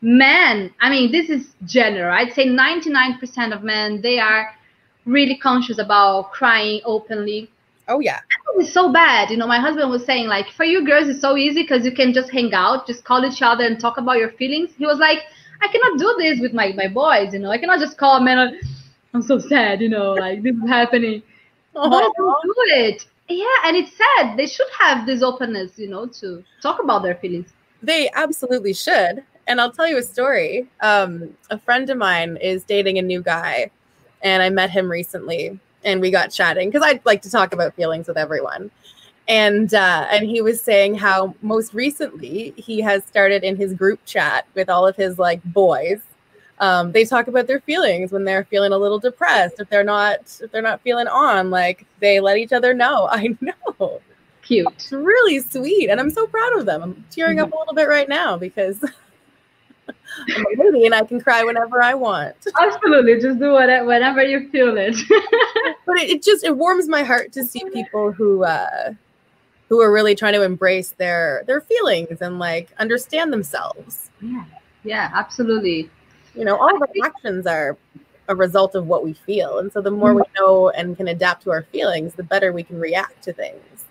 [0.00, 0.72] men.
[0.80, 2.14] I mean, this is general.
[2.14, 4.54] I'd say 99% of men they are
[5.10, 7.50] really conscious about crying openly.
[7.88, 8.20] Oh yeah.
[8.56, 9.30] It's so bad.
[9.30, 11.92] You know, my husband was saying like for you girls it's so easy because you
[11.92, 14.70] can just hang out, just call each other and talk about your feelings.
[14.78, 15.18] He was like,
[15.62, 17.50] I cannot do this with my, my boys, you know.
[17.50, 18.58] I cannot just call man
[19.12, 21.22] I'm so sad, you know, like this is happening.
[21.72, 21.88] Oh.
[21.88, 23.06] But don't do it.
[23.28, 24.36] Yeah, and it's sad.
[24.36, 27.52] They should have this openness, you know, to talk about their feelings.
[27.80, 29.22] They absolutely should.
[29.46, 30.68] And I'll tell you a story.
[30.80, 33.70] Um, a friend of mine is dating a new guy
[34.22, 37.74] and I met him recently and we got chatting because I'd like to talk about
[37.74, 38.70] feelings with everyone.
[39.28, 44.00] and uh, and he was saying how most recently he has started in his group
[44.04, 46.00] chat with all of his like boys.
[46.58, 49.60] Um, they talk about their feelings when they're feeling a little depressed.
[49.60, 53.08] If they're not, if they're not feeling on, like they let each other know.
[53.10, 54.00] I know,
[54.42, 56.82] cute, it's really sweet, and I'm so proud of them.
[56.82, 57.46] I'm tearing mm-hmm.
[57.46, 58.84] up a little bit right now because
[60.36, 62.36] I'm a lady and I can cry whenever I want.
[62.60, 64.96] Absolutely, just do whatever whenever you feel it.
[65.86, 68.94] but it, it, just it warms my heart to see people who uh,
[69.68, 74.10] who are really trying to embrace their their feelings and like understand themselves.
[74.20, 74.44] Yeah,
[74.84, 75.90] yeah, absolutely.
[76.34, 77.76] You know, all of our actions are
[78.28, 80.44] a result of what we feel, and so the more we mm-hmm.
[80.44, 83.84] know and can adapt to our feelings, the better we can react to things.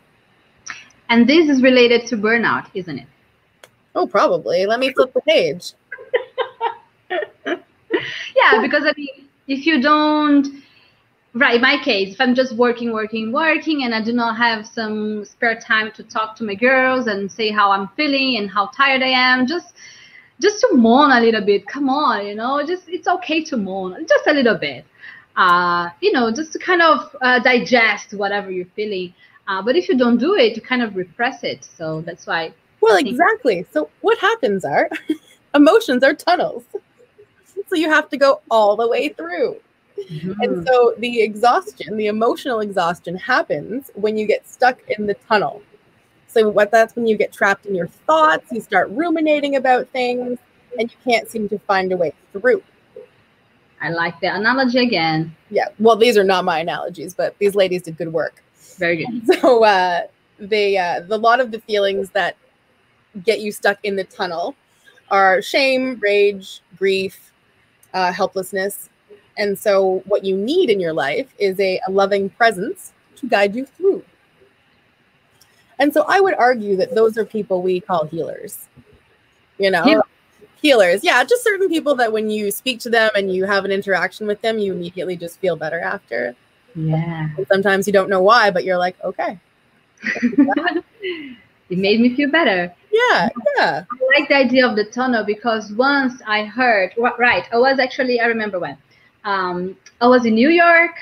[1.09, 3.07] And this is related to burnout, isn't it?
[3.95, 4.65] Oh, probably.
[4.65, 5.73] Let me flip the page.
[7.09, 10.63] yeah, because I mean, if you don't,
[11.33, 14.67] right, in my case, if I'm just working, working, working, and I do not have
[14.67, 18.67] some spare time to talk to my girls and say how I'm feeling and how
[18.67, 19.75] tired I am, just
[20.39, 21.67] just to moan a little bit.
[21.67, 24.85] Come on, you know, just it's okay to moan just a little bit.
[25.35, 29.13] Uh, you know, just to kind of uh, digest whatever you're feeling.
[29.47, 31.67] Uh, but if you don't do it, you kind of repress it.
[31.77, 32.53] So that's why.
[32.81, 33.65] Well, exactly.
[33.71, 34.89] So what happens are
[35.55, 36.63] emotions are tunnels.
[37.69, 39.57] So you have to go all the way through.
[39.97, 40.41] Mm-hmm.
[40.41, 45.61] And so the exhaustion, the emotional exhaustion happens when you get stuck in the tunnel.
[46.27, 50.39] So what that's when you get trapped in your thoughts, you start ruminating about things
[50.77, 52.63] and you can't seem to find a way through.
[53.81, 55.35] I like the analogy again.
[55.49, 55.69] Yeah.
[55.79, 58.43] Well, these are not my analogies, but these ladies did good work.
[58.77, 59.23] Very good.
[59.41, 60.01] So uh
[60.37, 62.37] they uh the lot of the feelings that
[63.23, 64.55] get you stuck in the tunnel
[65.09, 67.31] are shame, rage, grief,
[67.93, 68.89] uh, helplessness.
[69.37, 73.55] And so, what you need in your life is a, a loving presence to guide
[73.55, 74.03] you through.
[75.79, 78.67] And so, I would argue that those are people we call healers.
[79.57, 80.03] You know, Heal-
[80.61, 81.03] healers.
[81.03, 84.27] Yeah, just certain people that when you speak to them and you have an interaction
[84.27, 86.35] with them, you immediately just feel better after.
[86.75, 87.29] Yeah.
[87.37, 89.39] And sometimes you don't know why, but you're like, okay.
[90.03, 92.73] it made me feel better.
[92.91, 93.85] Yeah, yeah.
[93.91, 98.19] I like the idea of the tunnel because once I heard, right, I was actually,
[98.19, 98.77] I remember when,
[99.23, 100.95] um, I was in New York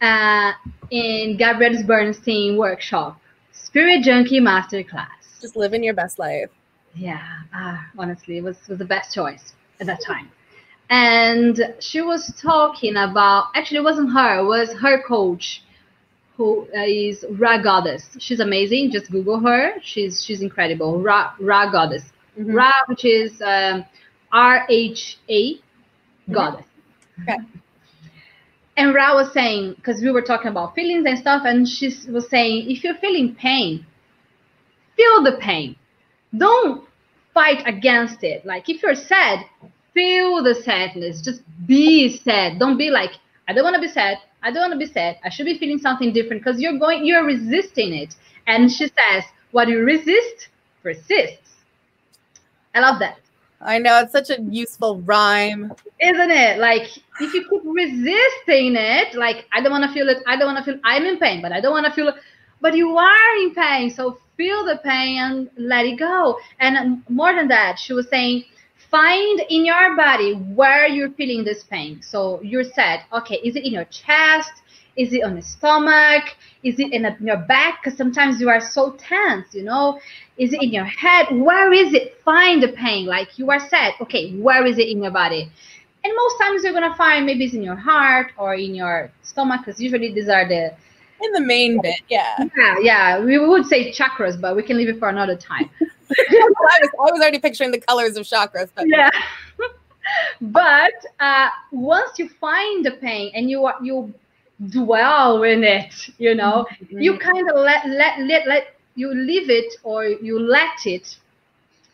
[0.00, 0.52] uh,
[0.90, 3.20] in Gabrielle Bernstein workshop,
[3.52, 5.40] Spirit Junkie Masterclass.
[5.40, 6.50] Just living your best life.
[6.94, 10.30] Yeah, uh, honestly, it was, was the best choice at that time.
[10.90, 15.62] And she was talking about, actually, it wasn't her, it was her coach
[16.36, 18.04] who is Rha Goddess.
[18.18, 18.90] She's amazing.
[18.90, 19.74] Just Google her.
[19.82, 21.00] She's she's incredible.
[21.00, 22.04] Rha Rha Goddess.
[22.38, 22.54] Mm-hmm.
[22.54, 23.84] Rha, which is um,
[24.32, 26.32] R H A mm-hmm.
[26.32, 26.64] Goddess.
[27.22, 27.36] Okay.
[28.76, 32.28] And Rha was saying, because we were talking about feelings and stuff, and she was
[32.30, 33.84] saying, if you're feeling pain,
[34.96, 35.76] feel the pain.
[36.36, 36.88] Don't
[37.34, 38.46] fight against it.
[38.46, 39.44] Like if you're sad,
[39.92, 41.20] feel the sadness.
[41.20, 42.58] Just be sad.
[42.58, 43.12] Don't be like,
[43.46, 44.16] I don't want to be sad.
[44.42, 45.18] I don't want to be sad.
[45.24, 48.14] I should be feeling something different because you're going, you're resisting it.
[48.46, 50.48] And she says, what you resist
[50.82, 51.54] persists.
[52.74, 53.18] I love that.
[53.60, 56.58] I know it's such a useful rhyme, isn't it?
[56.58, 56.88] Like
[57.20, 60.64] if you keep resisting it, like I don't want to feel it, I don't want
[60.64, 60.80] to feel.
[60.82, 62.16] I'm in pain, but I don't want to feel it.
[62.60, 66.38] But you are in pain, so feel the pain and let it go.
[66.58, 68.44] And more than that, she was saying
[68.92, 72.00] find in your body where you're feeling this pain.
[72.02, 73.02] So you said.
[73.12, 74.52] Okay, is it in your chest?
[74.94, 76.24] Is it on the stomach?
[76.62, 77.82] Is it in, a, in your back?
[77.82, 79.98] Because sometimes you are so tense, you know?
[80.36, 81.26] Is it in your head?
[81.30, 82.20] Where is it?
[82.22, 83.06] Find the pain.
[83.06, 85.50] Like you are said, Okay, where is it in your body?
[86.04, 89.62] And most times you're gonna find maybe it's in your heart or in your stomach,
[89.64, 90.74] because usually these are the
[91.24, 92.36] in the main bit, yeah.
[92.58, 93.20] Yeah, yeah.
[93.24, 95.70] We would say chakras, but we can leave it for another time.
[96.18, 98.68] I, was, I was already picturing the colors of chakras.
[98.74, 99.10] But yeah.
[100.40, 104.12] but uh, once you find the pain and you you
[104.68, 107.00] dwell in it, you know, mm-hmm.
[107.00, 111.16] you kind of let let let let you leave it or you let it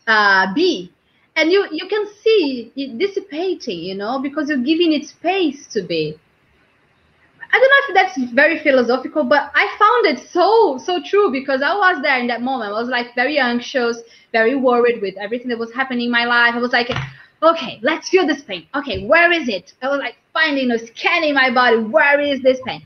[0.07, 0.91] uh, be,
[1.35, 5.81] and you you can see it dissipating, you know, because you're giving it space to
[5.81, 6.17] be.
[7.51, 11.61] I don't know if that's very philosophical, but I found it so so true because
[11.61, 12.71] I was there in that moment.
[12.71, 16.53] I was like very anxious, very worried with everything that was happening in my life.
[16.53, 16.89] I was like,
[17.41, 18.67] okay, let's feel this pain.
[18.75, 19.73] Okay, where is it?
[19.81, 21.77] I was like finding, you know, scanning my body.
[21.77, 22.83] Where is this pain?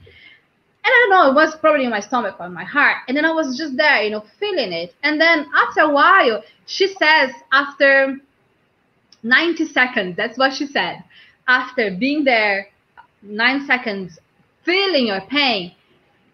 [0.85, 2.97] And I don't know, it was probably in my stomach or my heart.
[3.07, 4.93] And then I was just there, you know, feeling it.
[5.03, 8.17] And then after a while, she says, after
[9.23, 11.01] 90 seconds, that's what she said.
[11.47, 12.67] After being there
[13.21, 14.19] nine seconds,
[14.63, 15.73] feeling your pain,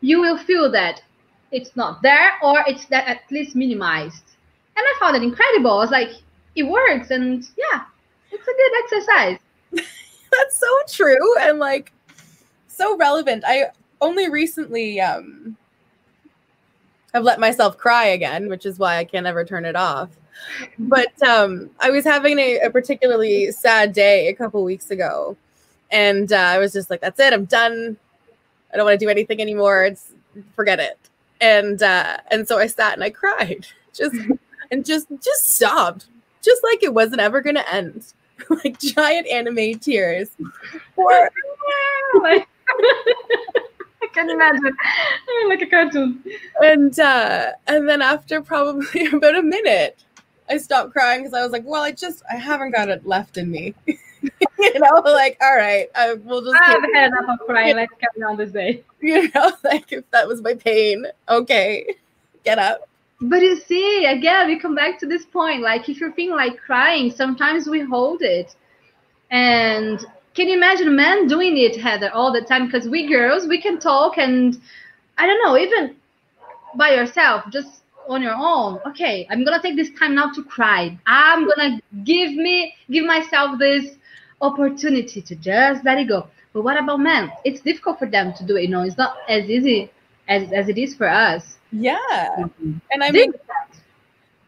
[0.02, 1.02] you will feel that
[1.52, 4.24] it's not there or it's that at least minimized.
[4.78, 5.72] And I found it incredible.
[5.72, 6.12] I was like,
[6.56, 7.84] it works, and yeah,
[8.32, 9.40] it's a good exercise.
[10.32, 11.92] That's so true and like
[12.68, 13.44] so relevant.
[13.46, 13.68] I
[14.02, 15.58] only recently um
[17.14, 20.10] have let myself cry again, which is why I can't ever turn it off.
[20.78, 25.36] But um I was having a, a particularly sad day a couple weeks ago.
[25.92, 27.98] And uh, I was just like, that's it, I'm done.
[28.74, 29.84] I don't want to do anything anymore.
[29.86, 30.12] It's
[30.56, 30.98] forget it.
[31.42, 33.68] And uh and so I sat and I cried.
[33.94, 34.16] Just
[34.72, 36.06] and just just sobbed.
[36.44, 38.14] Just like it wasn't ever gonna end.
[38.64, 40.30] like giant anime tears.
[40.96, 41.12] Or
[42.22, 44.78] I can imagine,
[45.48, 46.24] like a cartoon.
[46.62, 50.04] And uh, and then after probably about a minute,
[50.50, 53.38] I stopped crying because I was like, well, I just I haven't got it left
[53.38, 53.76] in me.
[54.74, 56.56] you know, like all right, I will just.
[56.62, 57.76] I've had enough of crying.
[57.76, 58.84] Let's carry on this day.
[59.02, 61.96] You know, like if that was my pain, okay,
[62.44, 62.90] get up.
[63.22, 65.62] But you see, again, we come back to this point.
[65.62, 68.56] Like, if you're feeling like crying, sometimes we hold it.
[69.32, 72.66] And can you imagine men doing it, Heather, all the time?
[72.66, 74.60] Because we girls, we can talk and
[75.18, 75.96] I don't know, even
[76.76, 78.80] by yourself, just on your own.
[78.88, 80.98] Okay, I'm gonna take this time now to cry.
[81.06, 83.96] I'm gonna give me give myself this
[84.42, 86.28] opportunity to just let it go.
[86.54, 87.32] But what about men?
[87.46, 88.64] It's difficult for them to do it.
[88.64, 89.92] You know, it's not as easy
[90.28, 91.58] as as it is for us.
[91.72, 91.98] Yeah.
[92.38, 92.78] Mm-hmm.
[92.92, 93.34] And I mean,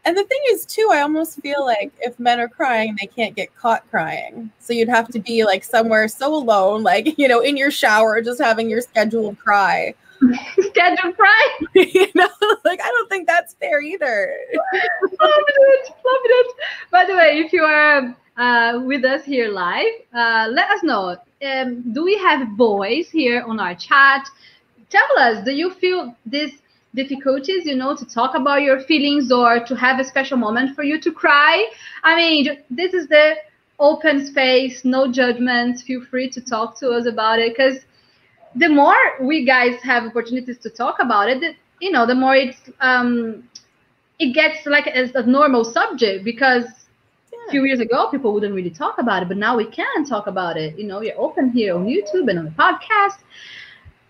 [0.04, 3.36] and the thing is, too, I almost feel like if men are crying, they can't
[3.36, 4.50] get caught crying.
[4.58, 8.20] So you'd have to be like somewhere so alone, like, you know, in your shower,
[8.20, 9.94] just having your scheduled cry.
[10.58, 11.58] scheduled cry?
[11.74, 12.28] you know,
[12.64, 14.36] like, I don't think that's fair either.
[14.52, 15.88] love it.
[15.88, 16.56] Love it.
[16.90, 21.16] By the way, if you are uh, with us here live, uh, let us know.
[21.44, 24.26] Um, do we have boys here on our chat?
[24.90, 26.62] Tell us, do you feel these
[26.94, 30.82] difficulties, you know, to talk about your feelings or to have a special moment for
[30.82, 31.66] you to cry.
[32.02, 33.36] I mean, this is the
[33.78, 35.80] open space, no judgment.
[35.80, 37.78] Feel free to talk to us about it because
[38.54, 42.36] the more we guys have opportunities to talk about it, the, you know, the more
[42.36, 43.48] it's um,
[44.18, 46.66] it gets like as a normal subject because.
[47.50, 50.56] Few years ago people wouldn't really talk about it, but now we can talk about
[50.56, 50.78] it.
[50.78, 53.18] You know, we're open here on YouTube and on the podcast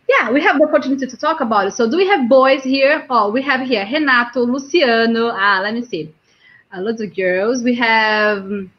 [0.09, 1.73] yeah, we have the opportunity to talk about it.
[1.75, 3.07] So do we have boys here?
[3.09, 5.31] Oh, we have here Renato, Luciano.
[5.33, 6.15] Ah, let me see.
[6.75, 7.63] Uh, lots of girls.
[7.63, 8.71] We have um,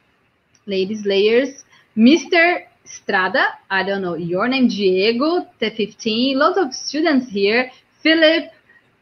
[0.66, 1.64] ladies, layers.
[1.96, 2.66] Mr.
[2.86, 6.36] Strada, I don't know your name, Diego, T15.
[6.36, 7.72] Lots of students here.
[8.02, 8.52] Philip.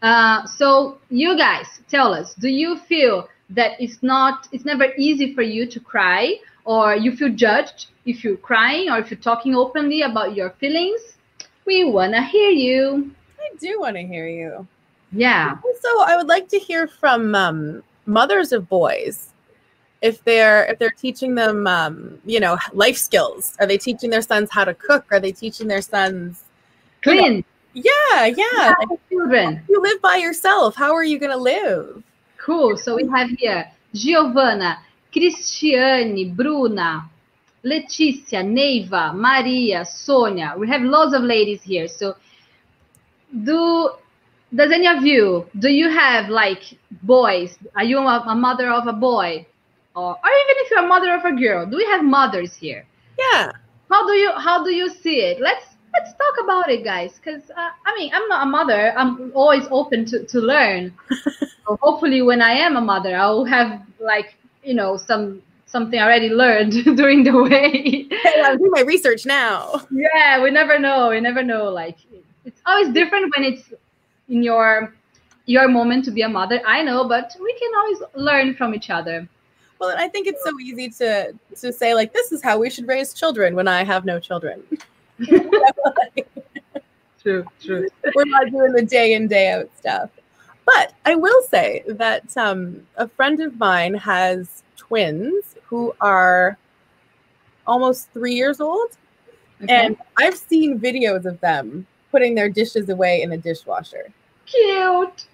[0.02, 5.34] Uh, so you guys, tell us, do you feel that it's not, it's never easy
[5.34, 6.36] for you to cry,
[6.66, 11.02] or you feel judged if you're crying, or if you're talking openly about your feelings?
[11.66, 13.12] We want to hear you.
[13.40, 14.68] I do want to hear you.
[15.12, 15.58] Yeah.
[15.82, 19.30] So I would like to hear from um, mothers of boys.
[20.02, 24.24] If they're if they're teaching them, um, you know, life skills, are they teaching their
[24.24, 25.06] sons how to cook?
[25.12, 26.46] Are they teaching their sons
[27.04, 27.44] clean?
[27.74, 28.74] You know, yeah, yeah.
[28.80, 29.64] Like, children.
[29.70, 30.76] You live by yourself.
[30.76, 32.04] How are you going to live?
[32.44, 32.78] Cool.
[32.78, 34.80] So we have here Giovanna,
[35.14, 37.10] Cristiane, Bruna,
[37.64, 40.56] Leticia, Neiva, Maria, Sonia.
[40.58, 41.88] We have lots of ladies here.
[41.88, 42.16] So
[43.44, 43.92] do
[44.54, 46.64] does any of you do you have like
[47.04, 47.58] boys?
[47.76, 49.46] Are you a, a mother of a boy?
[49.94, 52.86] Or, or even if you're a mother of a girl, do we have mothers here?
[53.20, 53.52] Yeah.
[53.90, 55.40] How do you how do you see it?
[55.40, 57.20] Let's let's talk about it, guys.
[57.20, 58.98] Because uh, I mean, I'm not a mother.
[58.98, 60.94] I'm always open to to learn.
[61.68, 66.04] so hopefully, when I am a mother, I'll have like you know some something I
[66.04, 68.08] already learned during the way.
[68.10, 69.82] hey, I'm doing my research now.
[69.90, 71.10] Yeah, we never know.
[71.10, 71.70] We never know.
[71.70, 71.98] Like
[72.46, 73.74] it's always different when it's
[74.30, 74.94] in your
[75.46, 76.62] your moment to be a mother.
[76.66, 79.28] I know, but we can always learn from each other.
[79.80, 82.88] Well, I think it's so easy to to say like this is how we should
[82.88, 84.64] raise children when I have no children.
[87.22, 87.88] true, true.
[88.16, 90.10] We're not doing the day in day out stuff.
[90.74, 96.58] But I will say that um, a friend of mine has twins who are
[97.68, 98.98] almost three years old.
[99.62, 99.74] Okay.
[99.74, 104.12] And I've seen videos of them putting their dishes away in a dishwasher.
[104.46, 105.28] Cute.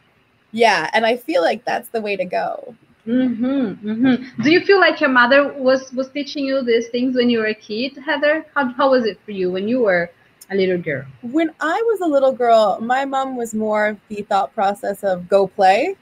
[0.51, 2.75] Yeah, and I feel like that's the way to go.
[3.05, 4.41] Mm-hmm, mm-hmm.
[4.41, 7.47] Do you feel like your mother was was teaching you these things when you were
[7.47, 8.45] a kid, Heather?
[8.53, 10.11] How how was it for you when you were
[10.49, 11.05] a little girl?
[11.21, 15.27] When I was a little girl, my mom was more of the thought process of
[15.27, 15.95] go play.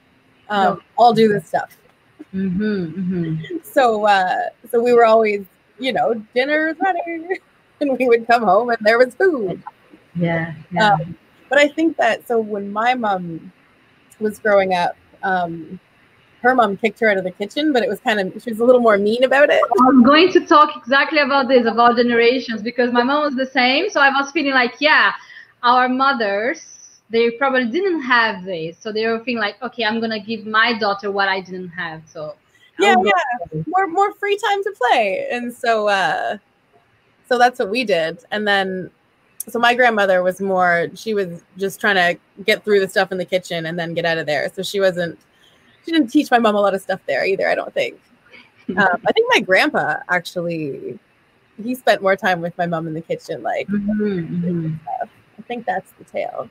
[0.49, 1.77] Um, I'll do this stuff.
[2.33, 3.57] Mm-hmm, mm-hmm.
[3.63, 5.45] So, uh, so we were always,
[5.79, 7.39] you know, dinner is ready,
[7.81, 9.61] and we would come home and there was food.
[10.15, 10.53] Yeah.
[10.71, 10.93] yeah.
[10.93, 11.17] Um,
[11.49, 13.51] but I think that so when my mom
[14.19, 15.79] was growing up, um,
[16.45, 18.59] her mom kicked her out of the kitchen, but it was kind of she was
[18.59, 19.61] a little more mean about it.
[19.87, 23.89] I'm going to talk exactly about this about generations because my mom was the same.
[23.89, 25.13] So I was feeling like, yeah,
[25.63, 26.75] our mothers
[27.09, 30.77] they probably didn't have this, so they were feeling like, okay, I'm gonna give my
[30.77, 32.01] daughter what I didn't have.
[32.07, 32.35] So
[32.79, 36.37] yeah, yeah, more more free time to play, and so uh,
[37.27, 38.91] so that's what we did, and then.
[39.47, 40.87] So my grandmother was more.
[40.95, 44.03] She was just trying to get through the stuff in the kitchen and then get
[44.03, 44.51] out of there.
[44.51, 45.19] So she wasn't
[45.85, 47.47] didn't teach my mom a lot of stuff there either.
[47.47, 47.99] I don't think.
[48.67, 50.97] Um, I think my grandpa actually
[51.63, 53.67] he spent more time with my mom in the kitchen, like.
[53.67, 54.75] Mm-hmm, mm-hmm.
[54.87, 56.49] I think that's the tale.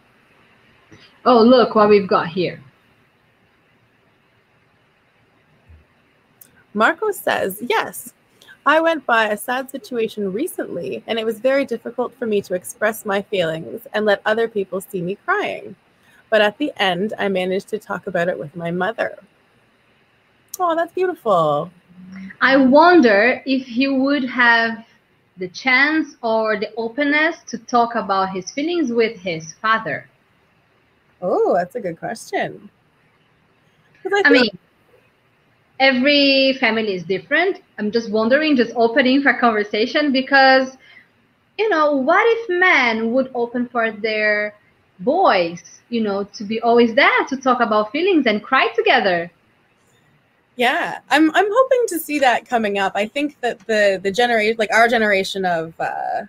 [1.25, 2.63] Oh, look what we've got here.
[6.73, 8.13] Marco says, Yes,
[8.67, 12.55] I went by a sad situation recently, and it was very difficult for me to
[12.55, 15.77] express my feelings and let other people see me crying.
[16.31, 19.17] But at the end, I managed to talk about it with my mother.
[20.59, 21.71] Oh, that's beautiful.
[22.41, 24.85] I wonder if he would have
[25.37, 30.09] the chance or the openness to talk about his feelings with his father.
[31.21, 32.71] Oh, that's a good question.
[34.07, 34.51] I, I mean,
[35.81, 37.63] every family is different.
[37.79, 40.77] I'm just wondering, just opening for conversation because,
[41.59, 44.55] you know, what if men would open for their
[45.01, 49.31] boys, you know, to be always there to talk about feelings and cry together.
[50.57, 52.93] Yeah, I'm I'm hoping to see that coming up.
[52.95, 56.23] I think that the the generation like our generation of uh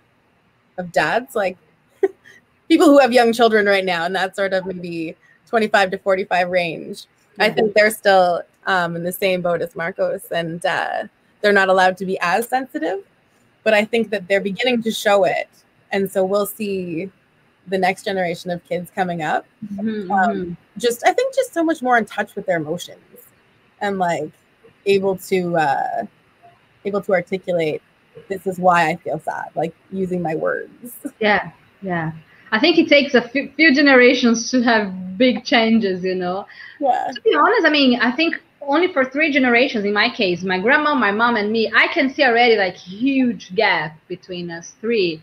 [0.77, 1.57] of dads, like
[2.67, 5.15] people who have young children right now and that sort of maybe
[5.47, 7.03] 25 to 45 range.
[7.03, 7.41] Mm-hmm.
[7.41, 11.03] I think they're still um in the same boat as Marcos and uh
[11.41, 13.03] they're not allowed to be as sensitive,
[13.63, 15.49] but I think that they're beginning to show it.
[15.91, 17.11] And so we'll see
[17.67, 20.53] the next generation of kids coming up mm-hmm, um, mm-hmm.
[20.77, 22.99] just i think just so much more in touch with their emotions
[23.81, 24.31] and like
[24.85, 26.05] able to uh
[26.85, 27.81] able to articulate
[28.29, 30.93] this is why i feel sad like using my words.
[31.19, 31.51] Yeah
[31.81, 32.11] yeah.
[32.51, 36.45] I think it takes a few, few generations to have big changes you know?
[36.79, 37.11] Yeah.
[37.13, 40.59] To be honest i mean i think only for three generations in my case my
[40.59, 45.21] grandma my mom and me i can see already like huge gap between us three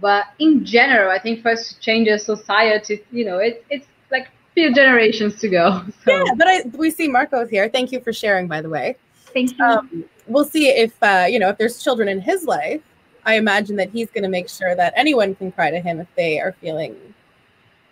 [0.00, 4.28] but in general, I think first to change a society, you know, it, it's like
[4.54, 5.82] few generations to go.
[6.04, 6.12] So.
[6.12, 7.68] Yeah, but I, we see Marco's here.
[7.68, 8.96] Thank you for sharing, by the way.
[9.32, 9.64] Thank you.
[9.64, 12.82] Um, we'll see if, uh, you know, if there's children in his life,
[13.26, 16.08] I imagine that he's going to make sure that anyone can cry to him if
[16.14, 16.96] they are feeling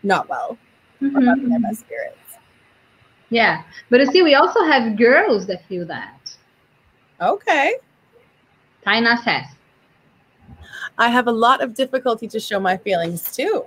[0.02, 0.58] not well
[1.00, 1.16] mm-hmm.
[1.16, 2.16] or not in their best spirits.
[3.30, 6.36] Yeah, but you see, we also have girls that feel that.
[7.20, 7.76] Okay.
[8.86, 9.46] Taina says.
[10.98, 13.64] I have a lot of difficulty to show my feelings too.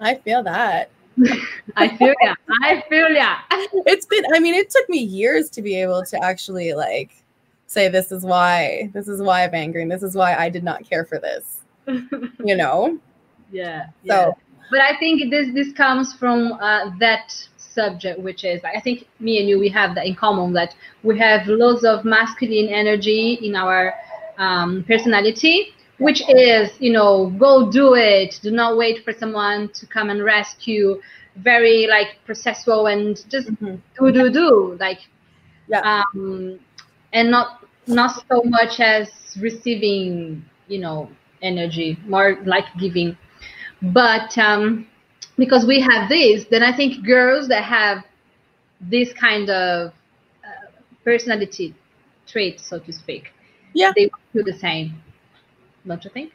[0.00, 0.90] I feel that.
[1.76, 2.34] I feel yeah.
[2.62, 3.38] I feel yeah.
[3.50, 7.24] It's been I mean it took me years to be able to actually like
[7.66, 10.64] say this is why this is why I'm angry and this is why I did
[10.64, 11.60] not care for this.
[11.86, 12.98] you know?
[13.50, 13.86] Yeah.
[14.06, 14.30] So yeah.
[14.70, 19.40] but I think this this comes from uh, that subject which is I think me
[19.40, 23.56] and you we have that in common that we have lots of masculine energy in
[23.56, 23.94] our
[24.38, 28.38] um, personality, which is, you know, go do it.
[28.42, 31.00] Do not wait for someone to come and rescue.
[31.36, 33.76] Very like processual and just mm-hmm.
[33.98, 34.98] do do do like,
[35.68, 36.02] yeah.
[36.14, 36.58] Um,
[37.12, 39.08] and not not so much as
[39.40, 41.08] receiving, you know,
[41.42, 43.16] energy, more like giving.
[43.80, 44.88] But um,
[45.36, 48.04] because we have this, then I think girls that have
[48.80, 49.92] this kind of
[50.44, 50.70] uh,
[51.04, 51.74] personality
[52.26, 53.32] trait, so to speak,
[53.74, 55.00] yeah they do the same
[55.86, 56.32] don't you think?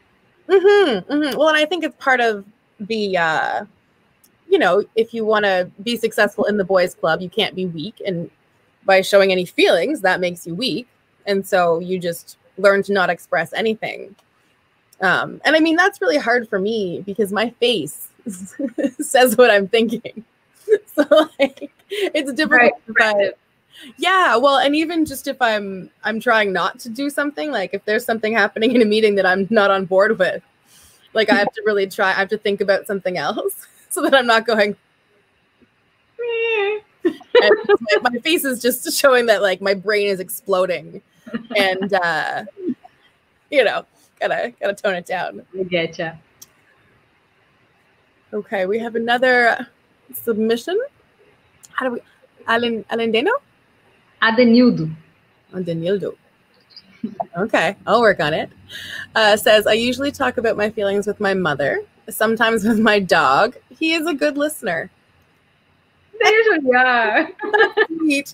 [0.49, 1.37] Mm-hmm, mm-hmm.
[1.37, 2.43] well and i think it's part of
[2.79, 3.65] the uh
[4.49, 7.65] you know if you want to be successful in the boys club you can't be
[7.65, 8.29] weak and
[8.85, 10.87] by showing any feelings that makes you weak
[11.25, 14.15] and so you just learn to not express anything.
[14.99, 18.09] Um and i mean that's really hard for me because my face
[18.99, 20.25] says what i'm thinking.
[20.95, 21.03] So
[21.39, 23.33] like it's difficult right, right
[23.97, 27.83] yeah well and even just if i'm i'm trying not to do something like if
[27.85, 30.41] there's something happening in a meeting that i'm not on board with
[31.13, 34.13] like i have to really try i have to think about something else so that
[34.13, 34.75] i'm not going
[38.01, 41.01] my, face is just showing that like my brain is exploding
[41.55, 42.43] and uh
[43.49, 43.85] you know
[44.19, 45.45] gotta gotta tone it down.
[45.53, 46.17] I getcha
[48.33, 49.67] okay we have another
[50.13, 50.79] submission.
[51.71, 51.99] How do we
[52.47, 53.31] Alan Alendeno?
[54.23, 54.89] Adenildo.
[55.53, 56.15] Adenildo.
[57.37, 58.49] Okay, I'll work on it.
[59.13, 63.57] Uh, says, I usually talk about my feelings with my mother, sometimes with my dog.
[63.77, 64.89] He is a good listener.
[66.23, 67.29] they usually are.
[67.97, 68.33] Sweet.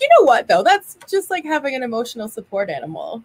[0.00, 0.62] You know what though?
[0.62, 3.24] That's just like having an emotional support animal.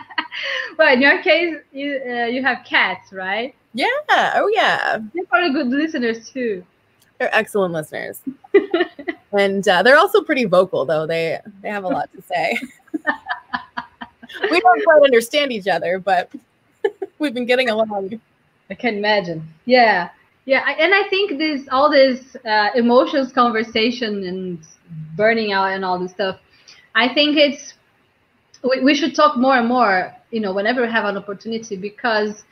[0.78, 3.54] well, in your case, you uh, you have cats, right?
[3.72, 3.86] Yeah.
[4.08, 4.98] Oh yeah.
[5.14, 6.64] They're probably good listeners too.
[7.18, 8.20] They're excellent listeners,
[9.32, 11.06] and uh, they're also pretty vocal though.
[11.06, 12.58] They they have a lot to say.
[14.50, 16.30] we don't quite understand each other, but
[17.18, 18.20] we've been getting along.
[18.70, 19.48] I can imagine.
[19.64, 20.10] Yeah,
[20.44, 24.58] yeah, and I think this all this uh, emotions conversation and
[25.16, 26.38] burning out and all this stuff.
[26.94, 27.74] I think it's
[28.62, 30.14] we, we should talk more and more.
[30.30, 32.44] You know, whenever we have an opportunity, because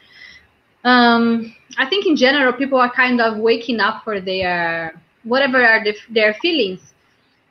[0.85, 5.83] um, I think in general people are kind of waking up for their whatever are
[5.83, 6.93] the, their feelings.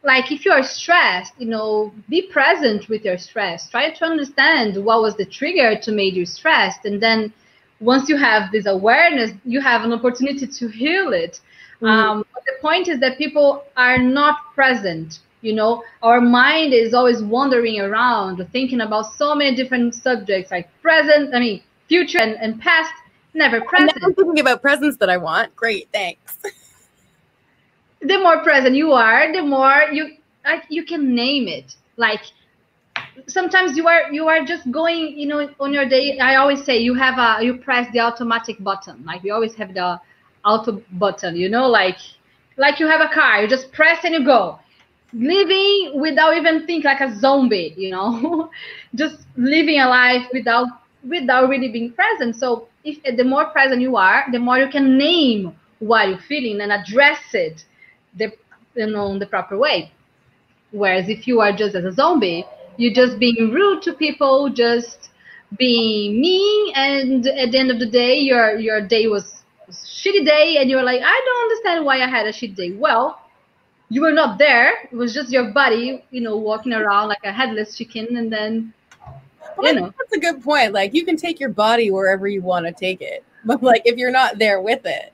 [0.04, 3.70] Like if you are stressed you know be present with your stress.
[3.70, 6.86] Try to understand what was the trigger to make you stressed.
[6.86, 7.34] And then
[7.80, 11.40] once you have this awareness you have an opportunity to heal it.
[11.76, 11.88] Mm-hmm.
[11.88, 15.84] um, the point is that people are not present you know.
[16.02, 21.40] Our mind is always wandering around thinking about so many different subjects like present i
[21.40, 22.94] mean future and, and past
[23.34, 25.56] never present i'm thinking about presents that i want.
[25.56, 26.38] Great thanks
[28.02, 31.76] the more present you are, the more you like you can name it.
[31.98, 32.22] Like
[33.28, 36.18] sometimes you are you are just going, you know, on your day.
[36.20, 39.04] I always say you have a you press the automatic button.
[39.06, 40.00] Like we always have the
[40.46, 41.98] auto button, you know, like
[42.58, 44.60] like you have a car, you just press and you go.
[45.14, 48.50] Living without even think like a zombie, you know,
[48.96, 50.68] just living a life without
[51.08, 52.36] without really being present.
[52.36, 56.62] So if the more present you are, the more you can name what you're feeling
[56.62, 57.64] and address it
[58.16, 58.32] the
[58.76, 59.92] you know in the proper way.
[60.72, 62.46] Whereas if you are just as a zombie,
[62.78, 65.10] you're just being rude to people, just
[65.58, 70.26] being mean, and at the end of the day, your your day was a shitty
[70.26, 72.72] day, and you're like, I don't understand why I had a shitty day.
[72.72, 73.22] Well,
[73.90, 74.88] you were not there.
[74.92, 78.74] It was just your body, you know, walking around like a headless chicken, and then
[79.58, 79.94] well, you know.
[79.98, 80.74] That's a good point.
[80.74, 83.98] Like you can take your body wherever you want to take it, but like if
[83.98, 85.14] you're not there with it,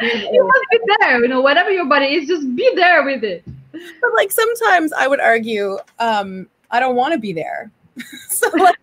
[0.00, 1.22] you must be there.
[1.22, 3.44] You know, whatever your body is, just be there with it.
[3.72, 7.70] But like sometimes I would argue, um, I don't want to be there.
[8.28, 8.76] so like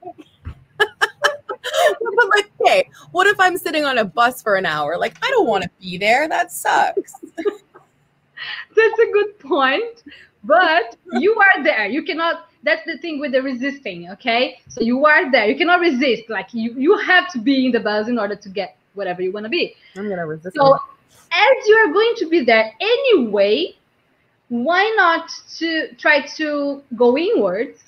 [0.77, 4.97] but like, okay, what if I'm sitting on a bus for an hour?
[4.97, 6.27] Like, I don't want to be there.
[6.27, 7.13] That sucks.
[8.75, 10.03] That's a good point.
[10.43, 11.87] But you are there.
[11.87, 12.49] You cannot.
[12.63, 14.09] That's the thing with the resisting.
[14.11, 15.47] Okay, so you are there.
[15.47, 16.23] You cannot resist.
[16.29, 19.31] Like you, you have to be in the bus in order to get whatever you
[19.31, 19.75] want to be.
[19.95, 20.57] I'm gonna resist.
[20.57, 20.77] So
[21.33, 23.75] as you are going to be there anyway,
[24.49, 27.79] why not to try to go inwards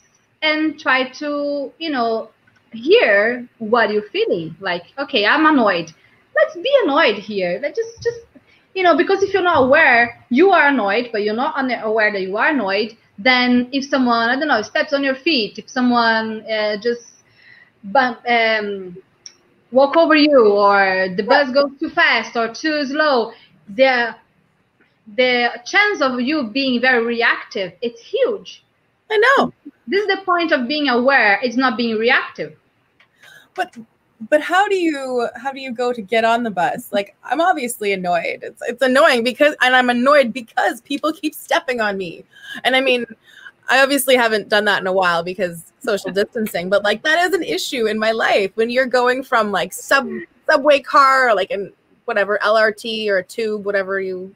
[0.41, 2.29] and try to, you know,
[2.71, 4.55] hear what you're feeling.
[4.59, 5.91] Like, okay, I'm annoyed.
[6.35, 7.59] Let's be annoyed here.
[7.61, 8.19] Let's just just
[8.75, 12.21] you know, because if you're not aware, you are annoyed, but you're not aware that
[12.21, 16.45] you are annoyed, then if someone, I don't know, steps on your feet, if someone
[16.51, 17.23] uh, just
[17.85, 18.97] bump, um,
[19.75, 23.33] walk over you or the bus goes too fast or too slow
[23.75, 24.15] the
[25.17, 28.63] the chance of you being very reactive it's huge.
[29.11, 29.53] I know.
[29.87, 32.55] This is the point of being aware it's not being reactive.
[33.53, 33.77] But
[34.29, 36.91] but how do you how do you go to get on the bus?
[36.91, 38.39] Like i'm obviously annoyed.
[38.41, 42.23] It's it's annoying because and i'm annoyed because people keep stepping on me.
[42.63, 43.05] And i mean
[43.67, 47.33] I obviously haven't done that in a while because social distancing, but like that is
[47.33, 50.07] an issue in my life when you're going from like sub
[50.49, 51.71] subway car or like in
[52.05, 54.33] whatever LRT or a tube, whatever you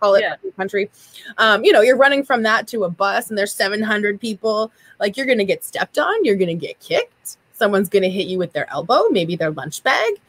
[0.00, 0.34] call it yeah.
[0.42, 0.90] in the country.
[1.38, 4.72] Um, you know, you're running from that to a bus and there's 700 people.
[4.98, 7.36] Like you're gonna get stepped on, you're gonna get kicked.
[7.52, 10.14] Someone's gonna hit you with their elbow, maybe their lunch bag.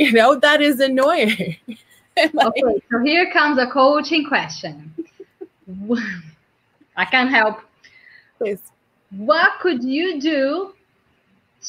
[0.00, 1.56] You know, that is annoying.
[2.16, 4.94] okay, so here comes a coaching question.
[6.96, 7.58] I can't help
[8.38, 8.62] Please.
[9.10, 10.74] What could you do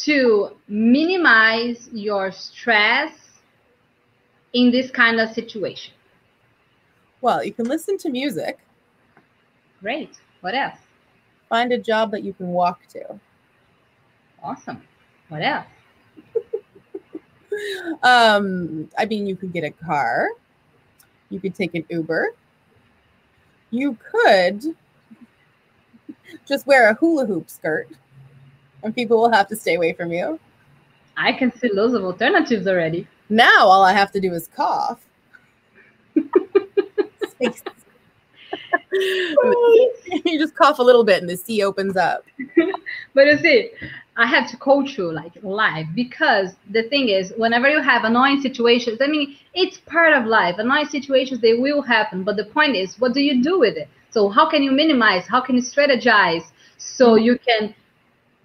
[0.01, 3.13] to minimize your stress
[4.53, 5.93] in this kind of situation?
[7.21, 8.59] Well, you can listen to music.
[9.81, 10.17] Great.
[10.41, 10.77] What else?
[11.49, 13.19] Find a job that you can walk to.
[14.43, 14.81] Awesome.
[15.29, 15.65] What else?
[18.03, 20.29] um, I mean, you could get a car.
[21.29, 22.33] You could take an Uber.
[23.71, 24.75] You could
[26.47, 27.89] just wear a hula hoop skirt
[28.83, 30.39] and people will have to stay away from you.
[31.17, 33.07] I can see loads of alternatives already.
[33.29, 34.99] Now all I have to do is cough.
[36.15, 36.29] you
[40.39, 42.25] just cough a little bit and the sea opens up.
[43.13, 43.71] but you see,
[44.17, 48.41] I have to coach you like live because the thing is, whenever you have annoying
[48.41, 50.55] situations, I mean, it's part of life.
[50.57, 53.87] Annoying situations they will happen, but the point is, what do you do with it?
[54.11, 55.27] So how can you minimize?
[55.27, 56.43] How can you strategize
[56.77, 57.23] so mm-hmm.
[57.25, 57.75] you can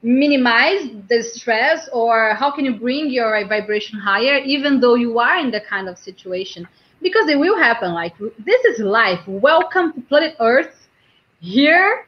[0.02, 5.38] minimize the stress, or how can you bring your vibration higher, even though you are
[5.38, 6.68] in the kind of situation?
[7.00, 7.94] Because it will happen.
[7.94, 9.20] Like this is life.
[9.26, 10.88] Welcome to planet Earth.
[11.40, 12.06] Here,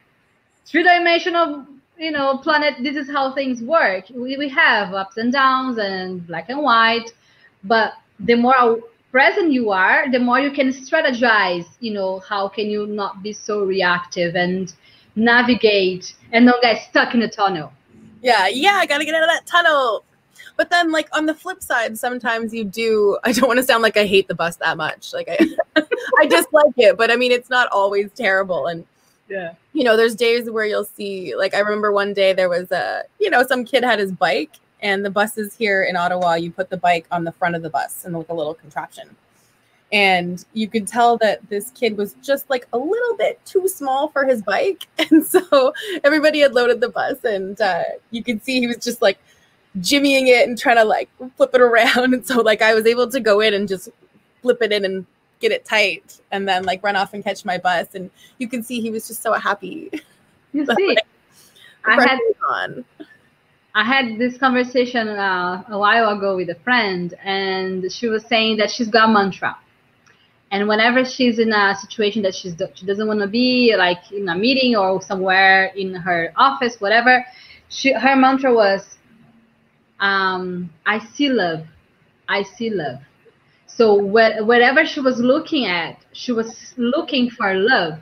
[0.65, 1.65] three-dimensional
[1.97, 6.25] you know planet this is how things work we, we have ups and downs and
[6.27, 7.11] black and white
[7.63, 8.79] but the more
[9.11, 13.33] present you are the more you can strategize you know how can you not be
[13.33, 14.73] so reactive and
[15.15, 17.71] navigate and not get stuck in a tunnel.
[18.21, 20.03] Yeah yeah i gotta get out of that tunnel.
[20.55, 23.83] But then like on the flip side sometimes you do i don't want to sound
[23.83, 25.37] like i hate the bus that much like i
[26.19, 28.67] i dislike it but i mean it's not always terrible.
[28.67, 28.85] And
[29.29, 29.53] yeah.
[29.73, 33.03] you know there's days where you'll see like i remember one day there was a
[33.19, 36.69] you know some kid had his bike and the buses here in ottawa you put
[36.69, 39.15] the bike on the front of the bus and like a little contraption
[39.93, 44.09] and you could tell that this kid was just like a little bit too small
[44.09, 45.73] for his bike and so
[46.03, 49.17] everybody had loaded the bus and uh, you could see he was just like
[49.79, 53.09] jimmying it and trying to like flip it around and so like i was able
[53.09, 53.89] to go in and just
[54.41, 55.05] flip it in and
[55.39, 57.87] get it tight and then like run off and catch my bus.
[57.93, 59.89] And you can see he was just so happy.
[60.53, 60.99] You see, like,
[61.85, 62.85] I had on.
[63.77, 68.57] I had this conversation uh, a while ago with a friend, and she was saying
[68.57, 69.55] that she's got mantra.
[70.49, 74.27] And whenever she's in a situation that she's she doesn't want to be, like in
[74.29, 77.23] a meeting or somewhere in her office, whatever,
[77.69, 78.97] she her mantra was,
[79.99, 81.67] um, "I see love,
[82.27, 82.97] I see love."
[83.67, 87.99] So wherever she was looking at, she was looking for love,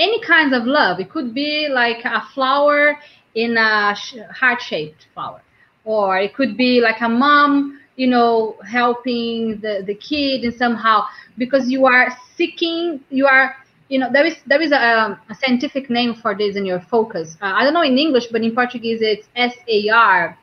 [0.00, 0.98] any kinds of love.
[0.98, 2.98] It could be like a flower
[3.34, 3.94] in a
[4.32, 5.42] heart-shaped flower,
[5.84, 11.04] or it could be like a mom, you know, helping the the kid and somehow
[11.38, 13.56] because you are seeking, you are
[13.88, 17.36] you know there is there is a, a scientific name for this in your focus
[17.42, 20.38] uh, i don't know in english but in portuguese it's sar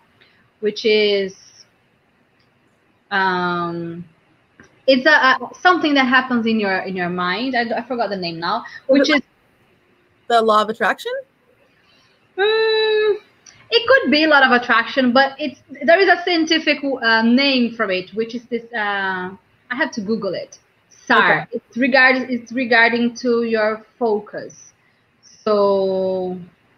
[0.59, 1.35] which is
[3.09, 4.05] um
[4.89, 7.55] it's a, a, something that happens in your in your mind.
[7.55, 9.21] I, I forgot the name now, which is
[10.27, 11.11] the law of attraction.
[12.39, 13.17] Mm,
[13.71, 17.75] it could be a lot of attraction, but it's there is a scientific uh, name
[17.75, 18.63] for it, which is this.
[18.73, 19.35] Uh,
[19.71, 20.57] I have to Google it.
[21.05, 21.41] SAR.
[21.41, 21.47] Okay.
[21.51, 24.73] It's regarding it's regarding to your focus.
[25.43, 26.37] So,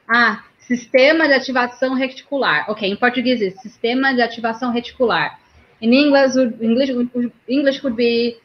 [0.09, 2.69] ah, sistema de ativação reticular.
[2.69, 5.39] Ok, em português é sistema de ativação reticular.
[5.81, 8.37] In English, English, English would be